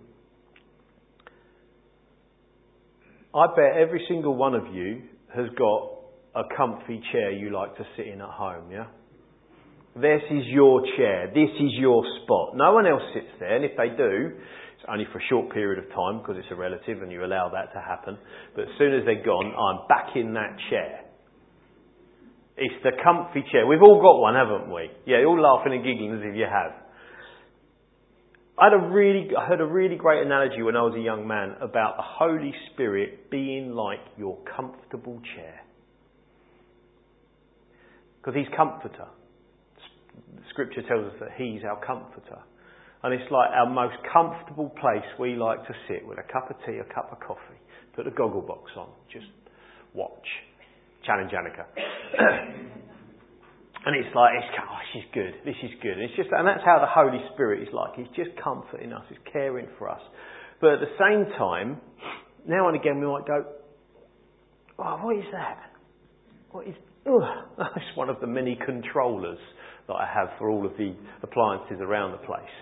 I 3.34 3.48
bet 3.56 3.78
every 3.80 4.04
single 4.10 4.36
one 4.36 4.54
of 4.54 4.74
you 4.74 5.04
has 5.34 5.46
got 5.58 5.92
a 6.36 6.44
comfy 6.58 7.02
chair 7.14 7.32
you 7.32 7.52
like 7.52 7.78
to 7.78 7.86
sit 7.96 8.08
in 8.08 8.20
at 8.20 8.30
home, 8.30 8.70
yeah? 8.70 8.88
This 9.96 10.22
is 10.32 10.44
your 10.48 10.82
chair. 10.98 11.28
This 11.28 11.54
is 11.62 11.72
your 11.78 12.04
spot. 12.24 12.56
No 12.56 12.74
one 12.74 12.88
else 12.88 13.04
sits 13.14 13.30
there, 13.40 13.56
and 13.56 13.64
if 13.64 13.78
they 13.78 13.90
do, 13.96 14.34
it's 14.74 14.86
only 14.90 15.06
for 15.12 15.20
a 15.20 15.26
short 15.30 15.54
period 15.54 15.84
of 15.84 15.90
time 15.94 16.20
because 16.20 16.36
it's 16.38 16.52
a 16.52 16.56
relative 16.56 17.02
and 17.02 17.12
you 17.12 17.24
allow 17.24 17.50
that 17.54 17.72
to 17.74 17.80
happen. 17.80 18.18
But 18.56 18.64
as 18.64 18.74
soon 18.80 18.96
as 18.96 19.06
they're 19.06 19.24
gone, 19.24 19.54
I'm 19.54 19.88
back 19.88 20.16
in 20.16 20.34
that 20.34 20.58
chair. 20.70 21.02
It's 22.58 22.84
the 22.84 22.92
comfy 23.04 23.44
chair. 23.52 23.66
We've 23.68 23.82
all 23.82 24.02
got 24.02 24.20
one, 24.20 24.36
haven't 24.36 24.74
we? 24.74 24.90
Yeah, 25.06 25.20
you're 25.20 25.30
all 25.30 25.42
laughing 25.42 25.74
and 25.74 25.84
giggling 25.84 26.14
as 26.14 26.22
if 26.24 26.36
you 26.36 26.46
have. 26.50 26.74
I 28.58 28.66
had 28.66 28.74
a 28.74 28.94
really, 28.94 29.30
I 29.36 29.46
heard 29.46 29.62
a 29.62 29.66
really 29.66 29.96
great 29.96 30.26
analogy 30.26 30.62
when 30.62 30.76
I 30.76 30.82
was 30.82 30.94
a 30.96 31.02
young 31.02 31.28
man 31.28 31.56
about 31.62 31.98
the 31.98 32.04
Holy 32.06 32.54
Spirit 32.72 33.32
being 33.32 33.72
like 33.72 34.00
your 34.18 34.38
comfortable 34.56 35.20
chair. 35.36 35.62
Because 38.18 38.36
He's 38.36 38.54
comforter. 38.56 39.08
Scripture 40.50 40.82
tells 40.88 41.12
us 41.12 41.20
that 41.20 41.30
He's 41.38 41.62
our 41.64 41.80
comforter. 41.86 42.40
And 43.04 43.14
it's 43.14 43.30
like 43.32 43.50
our 43.52 43.70
most 43.70 43.98
comfortable 44.12 44.70
place 44.80 45.04
we 45.20 45.36
like 45.36 45.60
to 45.68 45.74
sit 45.90 46.08
with 46.08 46.20
a 46.20 46.24
cup 46.32 46.50
of 46.50 46.56
tea, 46.66 46.80
a 46.80 46.86
cup 46.94 47.12
of 47.12 47.20
coffee, 47.20 47.60
put 47.96 48.08
a 48.08 48.12
goggle 48.12 48.42
box 48.42 48.72
on, 48.78 48.88
just 49.12 49.26
watch. 49.94 50.26
Challenge 51.06 51.32
Anneka. 51.32 51.66
and 53.86 53.94
it's 53.94 54.16
like, 54.16 54.32
it's, 54.40 54.48
oh, 54.56 54.80
she's 54.94 55.04
good. 55.14 55.36
This 55.44 55.60
is 55.64 55.72
good. 55.82 56.00
And 56.00 56.04
it's 56.04 56.16
just, 56.16 56.30
and 56.32 56.48
that's 56.48 56.64
how 56.64 56.80
the 56.80 56.88
Holy 56.88 57.20
Spirit 57.34 57.68
is 57.68 57.74
like. 57.74 57.96
He's 57.96 58.08
just 58.16 58.30
comforting 58.42 58.94
us. 58.94 59.04
He's 59.10 59.20
caring 59.34 59.68
for 59.78 59.90
us. 59.90 60.00
But 60.62 60.76
at 60.76 60.80
the 60.80 60.96
same 60.96 61.26
time, 61.38 61.82
now 62.48 62.70
and 62.70 62.80
again 62.80 63.02
we 63.02 63.08
might 63.08 63.28
go, 63.28 63.44
oh, 64.80 64.98
what 65.04 65.18
is 65.18 65.26
that? 65.34 65.60
What 66.52 66.68
is, 66.68 66.76
oh, 67.06 67.20
it's 67.76 67.86
one 67.98 68.10
of 68.10 68.22
the 68.22 68.28
many 68.28 68.58
controllers 68.66 69.40
that 69.88 69.94
I 69.94 70.08
have 70.08 70.30
for 70.38 70.50
all 70.50 70.66
of 70.66 70.74
the 70.78 70.96
appliances 71.22 71.78
around 71.82 72.12
the 72.12 72.26
place. 72.26 72.56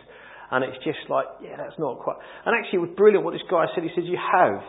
And 0.51 0.65
it's 0.65 0.83
just 0.83 1.09
like, 1.09 1.25
yeah, 1.41 1.55
that's 1.55 1.77
not 1.79 1.99
quite. 1.99 2.17
And 2.45 2.53
actually, 2.55 2.79
it 2.79 2.87
was 2.89 2.95
brilliant 2.97 3.23
what 3.23 3.31
this 3.31 3.47
guy 3.49 3.65
said. 3.73 3.83
He 3.83 3.89
says, 3.95 4.03
You 4.05 4.19
have 4.19 4.59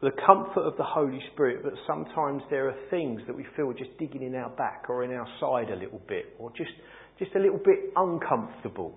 the 0.00 0.10
comfort 0.24 0.62
of 0.62 0.76
the 0.78 0.84
Holy 0.84 1.20
Spirit, 1.32 1.60
but 1.62 1.74
sometimes 1.86 2.42
there 2.50 2.68
are 2.68 2.76
things 2.90 3.20
that 3.26 3.36
we 3.36 3.44
feel 3.56 3.72
just 3.72 3.90
digging 3.98 4.22
in 4.22 4.34
our 4.34 4.50
back 4.50 4.84
or 4.88 5.04
in 5.04 5.12
our 5.12 5.26
side 5.38 5.70
a 5.70 5.76
little 5.76 6.00
bit, 6.08 6.34
or 6.38 6.50
just, 6.56 6.70
just 7.18 7.34
a 7.34 7.38
little 7.38 7.58
bit 7.58 7.92
uncomfortable. 7.94 8.96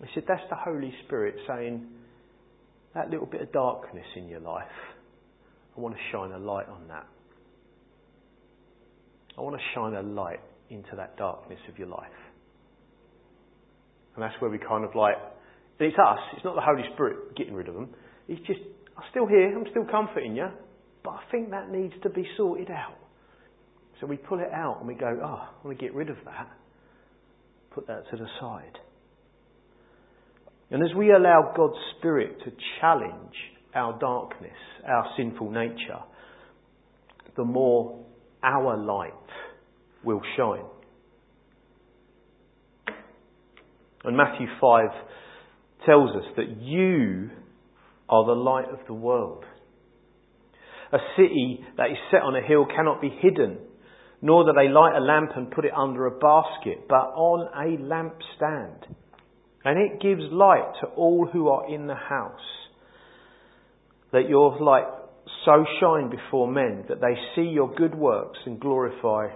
He 0.00 0.08
said, 0.14 0.24
That's 0.26 0.42
the 0.48 0.56
Holy 0.56 0.92
Spirit 1.04 1.34
saying, 1.46 1.86
That 2.94 3.10
little 3.10 3.26
bit 3.26 3.42
of 3.42 3.52
darkness 3.52 4.06
in 4.16 4.26
your 4.26 4.40
life, 4.40 4.72
I 5.76 5.80
want 5.80 5.94
to 5.94 6.00
shine 6.12 6.32
a 6.32 6.38
light 6.38 6.68
on 6.68 6.88
that. 6.88 7.06
I 9.36 9.42
want 9.42 9.56
to 9.56 9.62
shine 9.74 9.94
a 9.94 10.02
light 10.02 10.40
into 10.70 10.96
that 10.96 11.16
darkness 11.16 11.58
of 11.68 11.78
your 11.78 11.88
life. 11.88 12.08
And 14.14 14.22
that's 14.22 14.34
where 14.40 14.50
we 14.50 14.58
kind 14.58 14.84
of 14.84 14.94
like, 14.94 15.14
it's 15.78 15.96
us, 15.98 16.18
it's 16.36 16.44
not 16.44 16.54
the 16.54 16.60
Holy 16.60 16.82
Spirit 16.94 17.36
getting 17.36 17.54
rid 17.54 17.68
of 17.68 17.74
them. 17.74 17.88
It's 18.28 18.44
just, 18.46 18.60
I'm 18.96 19.04
still 19.10 19.26
here, 19.26 19.56
I'm 19.56 19.64
still 19.70 19.86
comforting 19.90 20.36
you, 20.36 20.48
but 21.02 21.10
I 21.10 21.20
think 21.30 21.50
that 21.50 21.70
needs 21.70 21.94
to 22.02 22.10
be 22.10 22.26
sorted 22.36 22.70
out. 22.70 22.96
So 24.00 24.06
we 24.06 24.16
pull 24.16 24.40
it 24.40 24.52
out 24.52 24.78
and 24.78 24.88
we 24.88 24.94
go, 24.94 25.18
oh, 25.22 25.26
I 25.26 25.66
want 25.66 25.78
to 25.78 25.84
get 25.84 25.94
rid 25.94 26.10
of 26.10 26.16
that. 26.24 26.48
Put 27.74 27.86
that 27.86 28.04
to 28.10 28.16
the 28.16 28.26
side. 28.40 28.78
And 30.70 30.82
as 30.82 30.94
we 30.96 31.12
allow 31.12 31.52
God's 31.56 31.78
Spirit 31.98 32.38
to 32.44 32.52
challenge 32.80 33.34
our 33.74 33.98
darkness, 33.98 34.52
our 34.86 35.06
sinful 35.16 35.50
nature, 35.50 36.00
the 37.36 37.44
more 37.44 38.04
our 38.42 38.76
light 38.76 39.12
will 40.04 40.22
shine. 40.36 40.64
And 44.04 44.16
Matthew 44.16 44.46
5 44.60 44.88
tells 45.86 46.10
us 46.16 46.24
that 46.36 46.60
you 46.60 47.30
are 48.08 48.24
the 48.24 48.40
light 48.40 48.68
of 48.70 48.78
the 48.86 48.94
world. 48.94 49.44
A 50.92 50.98
city 51.16 51.60
that 51.76 51.90
is 51.90 51.98
set 52.10 52.22
on 52.22 52.34
a 52.34 52.46
hill 52.46 52.66
cannot 52.66 53.00
be 53.00 53.10
hidden, 53.20 53.58
nor 54.22 54.44
do 54.44 54.52
they 54.52 54.68
light 54.68 54.96
a 54.96 55.00
lamp 55.00 55.30
and 55.36 55.50
put 55.50 55.64
it 55.64 55.72
under 55.76 56.06
a 56.06 56.18
basket, 56.18 56.88
but 56.88 57.12
on 57.14 57.48
a 57.54 57.76
lampstand. 57.82 58.86
And 59.64 59.78
it 59.78 60.00
gives 60.00 60.22
light 60.32 60.72
to 60.80 60.88
all 60.88 61.28
who 61.30 61.48
are 61.48 61.72
in 61.72 61.86
the 61.86 61.94
house. 61.94 62.40
Let 64.12 64.28
your 64.28 64.58
light 64.60 64.86
so 65.44 65.64
shine 65.80 66.10
before 66.10 66.50
men 66.50 66.86
that 66.88 67.00
they 67.00 67.14
see 67.36 67.48
your 67.48 67.72
good 67.74 67.94
works 67.94 68.38
and 68.46 68.58
glorify 68.58 69.28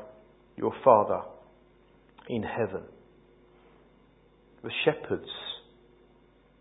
your 0.57 0.73
Father 0.85 1.23
in 2.29 2.43
heaven. 2.43 2.83
The 4.63 4.71
shepherds 4.85 5.29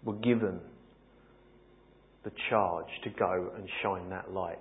were 0.04 0.16
given 0.16 0.60
the 2.24 2.32
charge 2.50 2.88
to 3.04 3.10
go 3.10 3.52
and 3.56 3.68
shine 3.82 4.10
that 4.10 4.32
light. 4.32 4.60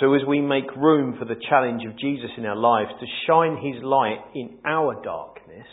So 0.00 0.14
as 0.14 0.20
we 0.28 0.40
make 0.40 0.74
room 0.76 1.16
for 1.18 1.24
the 1.24 1.40
challenge 1.48 1.82
of 1.84 1.98
Jesus 1.98 2.30
in 2.36 2.46
our 2.46 2.56
lives 2.56 2.90
to 3.00 3.06
shine 3.26 3.56
his 3.56 3.82
light 3.82 4.20
in 4.34 4.58
our 4.64 5.02
darkness, 5.02 5.66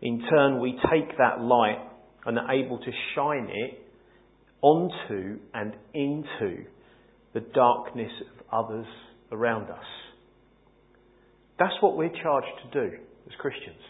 in 0.00 0.24
turn 0.28 0.60
we 0.60 0.72
take 0.90 1.16
that 1.18 1.40
light 1.40 1.78
and 2.26 2.38
are 2.38 2.52
able 2.52 2.78
to 2.78 2.90
shine 3.14 3.48
it 3.48 3.78
onto 4.60 5.38
and 5.54 5.74
into 5.94 6.64
the 7.32 7.40
darkness 7.54 8.10
of 8.20 8.64
others 8.64 8.86
around 9.32 9.70
us. 9.70 9.84
That's 11.58 11.74
what 11.80 11.96
we're 11.96 12.12
charged 12.22 12.48
to 12.64 12.88
do 12.88 12.96
as 13.26 13.32
Christians. 13.38 13.80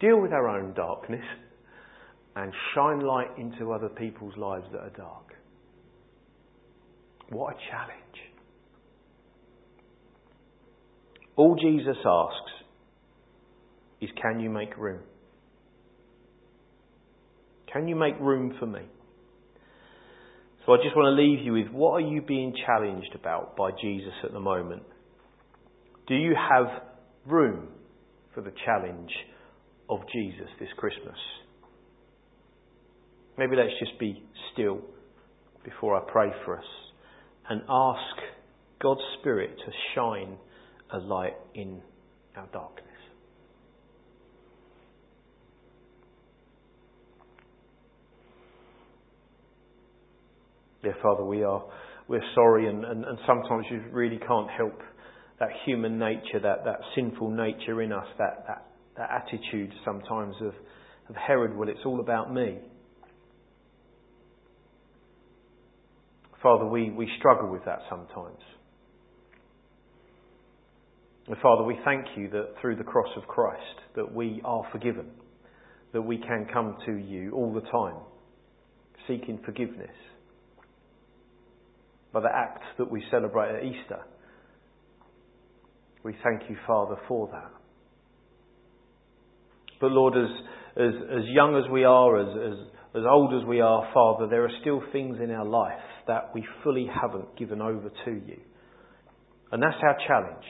Deal 0.00 0.20
with 0.20 0.32
our 0.32 0.48
own 0.48 0.74
darkness 0.74 1.24
and 2.36 2.52
shine 2.74 3.00
light 3.00 3.36
into 3.36 3.72
other 3.72 3.88
people's 3.88 4.36
lives 4.36 4.66
that 4.72 4.78
are 4.78 4.92
dark. 4.96 5.34
What 7.30 7.54
a 7.54 7.58
challenge. 7.70 8.02
All 11.36 11.56
Jesus 11.56 11.96
asks 12.04 12.52
is 14.00 14.10
can 14.20 14.40
you 14.40 14.50
make 14.50 14.76
room? 14.76 15.00
Can 17.72 17.86
you 17.86 17.96
make 17.96 18.18
room 18.18 18.56
for 18.58 18.66
me? 18.66 18.80
So 20.68 20.74
I 20.74 20.76
just 20.84 20.94
want 20.94 21.16
to 21.16 21.22
leave 21.22 21.40
you 21.42 21.54
with 21.54 21.68
what 21.72 21.92
are 21.92 22.06
you 22.06 22.20
being 22.20 22.52
challenged 22.66 23.14
about 23.14 23.56
by 23.56 23.70
Jesus 23.80 24.12
at 24.22 24.34
the 24.34 24.38
moment? 24.38 24.82
Do 26.06 26.14
you 26.14 26.34
have 26.36 26.66
room 27.24 27.68
for 28.34 28.42
the 28.42 28.52
challenge 28.66 29.10
of 29.88 30.00
Jesus 30.12 30.46
this 30.60 30.68
Christmas? 30.76 31.16
Maybe 33.38 33.56
let's 33.56 33.72
just 33.80 33.98
be 33.98 34.22
still 34.52 34.82
before 35.64 35.96
I 35.96 36.02
pray 36.12 36.28
for 36.44 36.58
us 36.58 36.64
and 37.48 37.62
ask 37.66 38.22
God's 38.78 39.00
Spirit 39.20 39.56
to 39.64 39.72
shine 39.94 40.36
a 40.92 40.98
light 40.98 41.36
in 41.54 41.80
our 42.36 42.46
darkness. 42.52 42.87
Dear 50.88 50.96
Father, 51.02 51.22
we 51.22 51.44
are 51.44 51.62
we're 52.08 52.24
sorry 52.34 52.66
and, 52.66 52.82
and, 52.82 53.04
and 53.04 53.18
sometimes 53.26 53.66
you 53.70 53.82
really 53.92 54.18
can't 54.26 54.48
help 54.48 54.80
that 55.38 55.50
human 55.66 55.98
nature, 55.98 56.40
that, 56.42 56.64
that 56.64 56.80
sinful 56.94 57.28
nature 57.30 57.82
in 57.82 57.92
us, 57.92 58.06
that, 58.16 58.46
that, 58.46 58.64
that 58.96 59.10
attitude 59.10 59.70
sometimes 59.84 60.34
of, 60.40 60.54
of 61.10 61.14
Herod, 61.14 61.54
well, 61.54 61.68
it's 61.68 61.84
all 61.84 62.00
about 62.00 62.32
me. 62.32 62.56
Father, 66.42 66.64
we, 66.64 66.88
we 66.88 67.06
struggle 67.18 67.52
with 67.52 67.66
that 67.66 67.80
sometimes. 67.90 68.40
And 71.26 71.36
Father, 71.42 71.64
we 71.64 71.78
thank 71.84 72.06
you 72.16 72.30
that 72.30 72.54
through 72.62 72.76
the 72.76 72.84
cross 72.84 73.10
of 73.14 73.24
Christ 73.24 73.60
that 73.94 74.10
we 74.10 74.40
are 74.42 74.62
forgiven, 74.72 75.10
that 75.92 76.00
we 76.00 76.16
can 76.16 76.46
come 76.50 76.78
to 76.86 76.94
you 76.94 77.32
all 77.32 77.52
the 77.52 77.68
time, 77.70 78.00
seeking 79.06 79.38
forgiveness. 79.44 79.90
By 82.12 82.20
the 82.20 82.34
act 82.34 82.62
that 82.78 82.90
we 82.90 83.02
celebrate 83.10 83.56
at 83.56 83.64
Easter, 83.64 84.00
we 86.02 86.14
thank 86.24 86.48
you, 86.48 86.56
Father, 86.66 86.96
for 87.06 87.28
that. 87.32 87.50
But 89.80 89.90
Lord, 89.90 90.14
as, 90.16 90.30
as, 90.76 90.94
as 91.10 91.24
young 91.26 91.56
as 91.56 91.70
we 91.70 91.84
are, 91.84 92.18
as, 92.18 92.52
as, 92.52 92.66
as 92.96 93.02
old 93.08 93.34
as 93.34 93.46
we 93.46 93.60
are, 93.60 93.90
Father, 93.92 94.26
there 94.28 94.44
are 94.44 94.52
still 94.60 94.82
things 94.92 95.18
in 95.22 95.30
our 95.30 95.44
life 95.44 95.78
that 96.06 96.30
we 96.34 96.44
fully 96.64 96.86
haven't 96.86 97.36
given 97.36 97.60
over 97.60 97.90
to 98.04 98.10
you. 98.10 98.40
And 99.52 99.62
that's 99.62 99.76
our 99.82 99.96
challenge. 100.06 100.44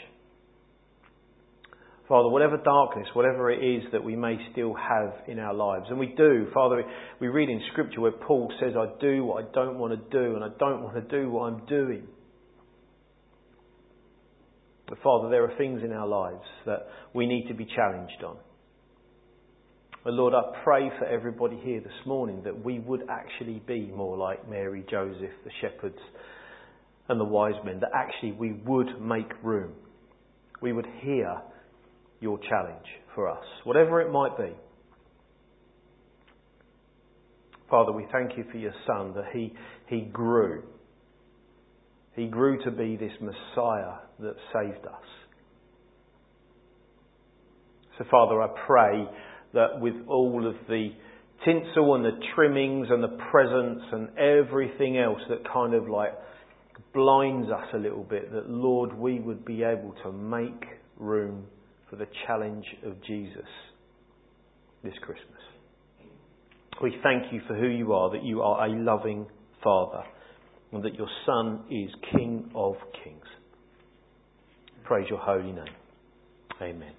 Father, 2.09 2.31
whatever 2.31 2.57
darkness, 2.57 3.07
whatever 3.12 3.51
it 3.51 3.62
is 3.62 3.83
that 3.92 4.03
we 4.03 4.16
may 4.16 4.37
still 4.53 4.75
have 4.75 5.12
in 5.27 5.38
our 5.38 5.53
lives, 5.53 5.87
and 5.90 5.99
we 5.99 6.14
do, 6.16 6.47
Father, 6.55 6.83
we 7.21 7.29
read 7.29 7.51
in 7.51 7.61
Scripture 7.73 8.01
where 8.01 8.12
Paul 8.12 8.51
says, 8.59 8.73
I 8.79 8.87
do 8.99 9.25
what 9.25 9.44
I 9.44 9.49
don't 9.53 9.79
want 9.79 9.92
to 9.92 10.11
do, 10.11 10.35
and 10.35 10.42
I 10.42 10.49
don't 10.59 10.83
want 10.83 10.94
to 10.94 11.21
do 11.21 11.31
what 11.31 11.53
I'm 11.53 11.66
doing. 11.66 12.07
But 14.88 14.99
Father, 15.03 15.29
there 15.29 15.44
are 15.44 15.55
things 15.59 15.83
in 15.85 15.92
our 15.92 16.07
lives 16.07 16.44
that 16.64 16.87
we 17.12 17.27
need 17.27 17.47
to 17.49 17.55
be 17.55 17.66
challenged 17.66 18.25
on. 18.25 18.38
But 20.03 20.14
Lord, 20.14 20.33
I 20.33 20.62
pray 20.64 20.90
for 20.99 21.05
everybody 21.05 21.61
here 21.62 21.81
this 21.81 22.07
morning 22.07 22.40
that 22.44 22.64
we 22.64 22.79
would 22.79 23.03
actually 23.11 23.61
be 23.66 23.92
more 23.94 24.16
like 24.16 24.49
Mary, 24.49 24.83
Joseph, 24.90 25.33
the 25.44 25.51
shepherds, 25.61 25.99
and 27.11 27.21
the 27.21 27.25
wise 27.25 27.62
men, 27.66 27.81
that 27.81 27.90
actually 27.94 28.33
we 28.33 28.53
would 28.64 28.99
make 28.99 29.31
room. 29.42 29.73
We 30.62 30.73
would 30.73 30.87
hear 31.03 31.37
your 32.20 32.38
challenge 32.48 32.87
for 33.14 33.28
us, 33.28 33.44
whatever 33.64 34.00
it 34.00 34.11
might 34.11 34.37
be. 34.37 34.52
Father, 37.70 37.92
we 37.92 38.07
thank 38.11 38.37
you 38.37 38.44
for 38.50 38.57
your 38.57 38.72
Son, 38.87 39.12
that 39.14 39.26
he, 39.33 39.52
he 39.87 40.00
grew. 40.00 40.62
He 42.14 42.26
grew 42.26 42.62
to 42.64 42.70
be 42.70 42.96
this 42.96 43.12
Messiah 43.20 43.98
that 44.20 44.35
saved 44.52 44.87
us. 44.87 45.04
So, 47.98 48.04
Father, 48.11 48.40
I 48.40 48.48
pray 48.66 49.04
that 49.54 49.81
with 49.81 49.94
all 50.09 50.46
of 50.46 50.54
the 50.68 50.90
tinsel 51.44 51.94
and 51.94 52.04
the 52.04 52.18
trimmings 52.35 52.88
and 52.90 53.02
the 53.02 53.16
presents 53.31 53.85
and 53.92 54.18
everything 54.18 54.98
else 54.98 55.20
that 55.28 55.40
kind 55.52 55.74
of 55.74 55.88
like 55.88 56.12
blinds 56.94 57.50
us 57.50 57.66
a 57.74 57.78
little 57.78 58.04
bit, 58.04 58.33
that 58.33 58.48
Lord, 58.48 58.94
we 58.94 59.20
would 59.20 59.44
be 59.44 59.62
able 59.62 59.94
to 60.04 60.12
make 60.12 60.64
room 60.96 61.46
for 61.90 61.96
the 61.96 62.07
challenge 62.27 62.66
of 62.85 63.03
Jesus 63.05 63.48
this 64.83 64.94
Christmas. 65.03 65.24
We 66.83 66.94
thank 67.03 67.33
you 67.33 67.40
for 67.48 67.55
who 67.57 67.68
you 67.68 67.92
are, 67.92 68.11
that 68.11 68.22
you 68.22 68.42
are 68.42 68.66
a 68.66 68.70
loving 68.70 69.27
Father, 69.64 70.05
and 70.72 70.83
that 70.85 70.94
your 70.94 71.09
Son 71.27 71.64
is 71.70 71.90
King 72.12 72.51
of 72.55 72.74
Kings. 73.03 73.24
Praise 74.85 75.07
your 75.11 75.18
holy 75.18 75.53
name. 75.53 75.64
Amen. 76.62 76.92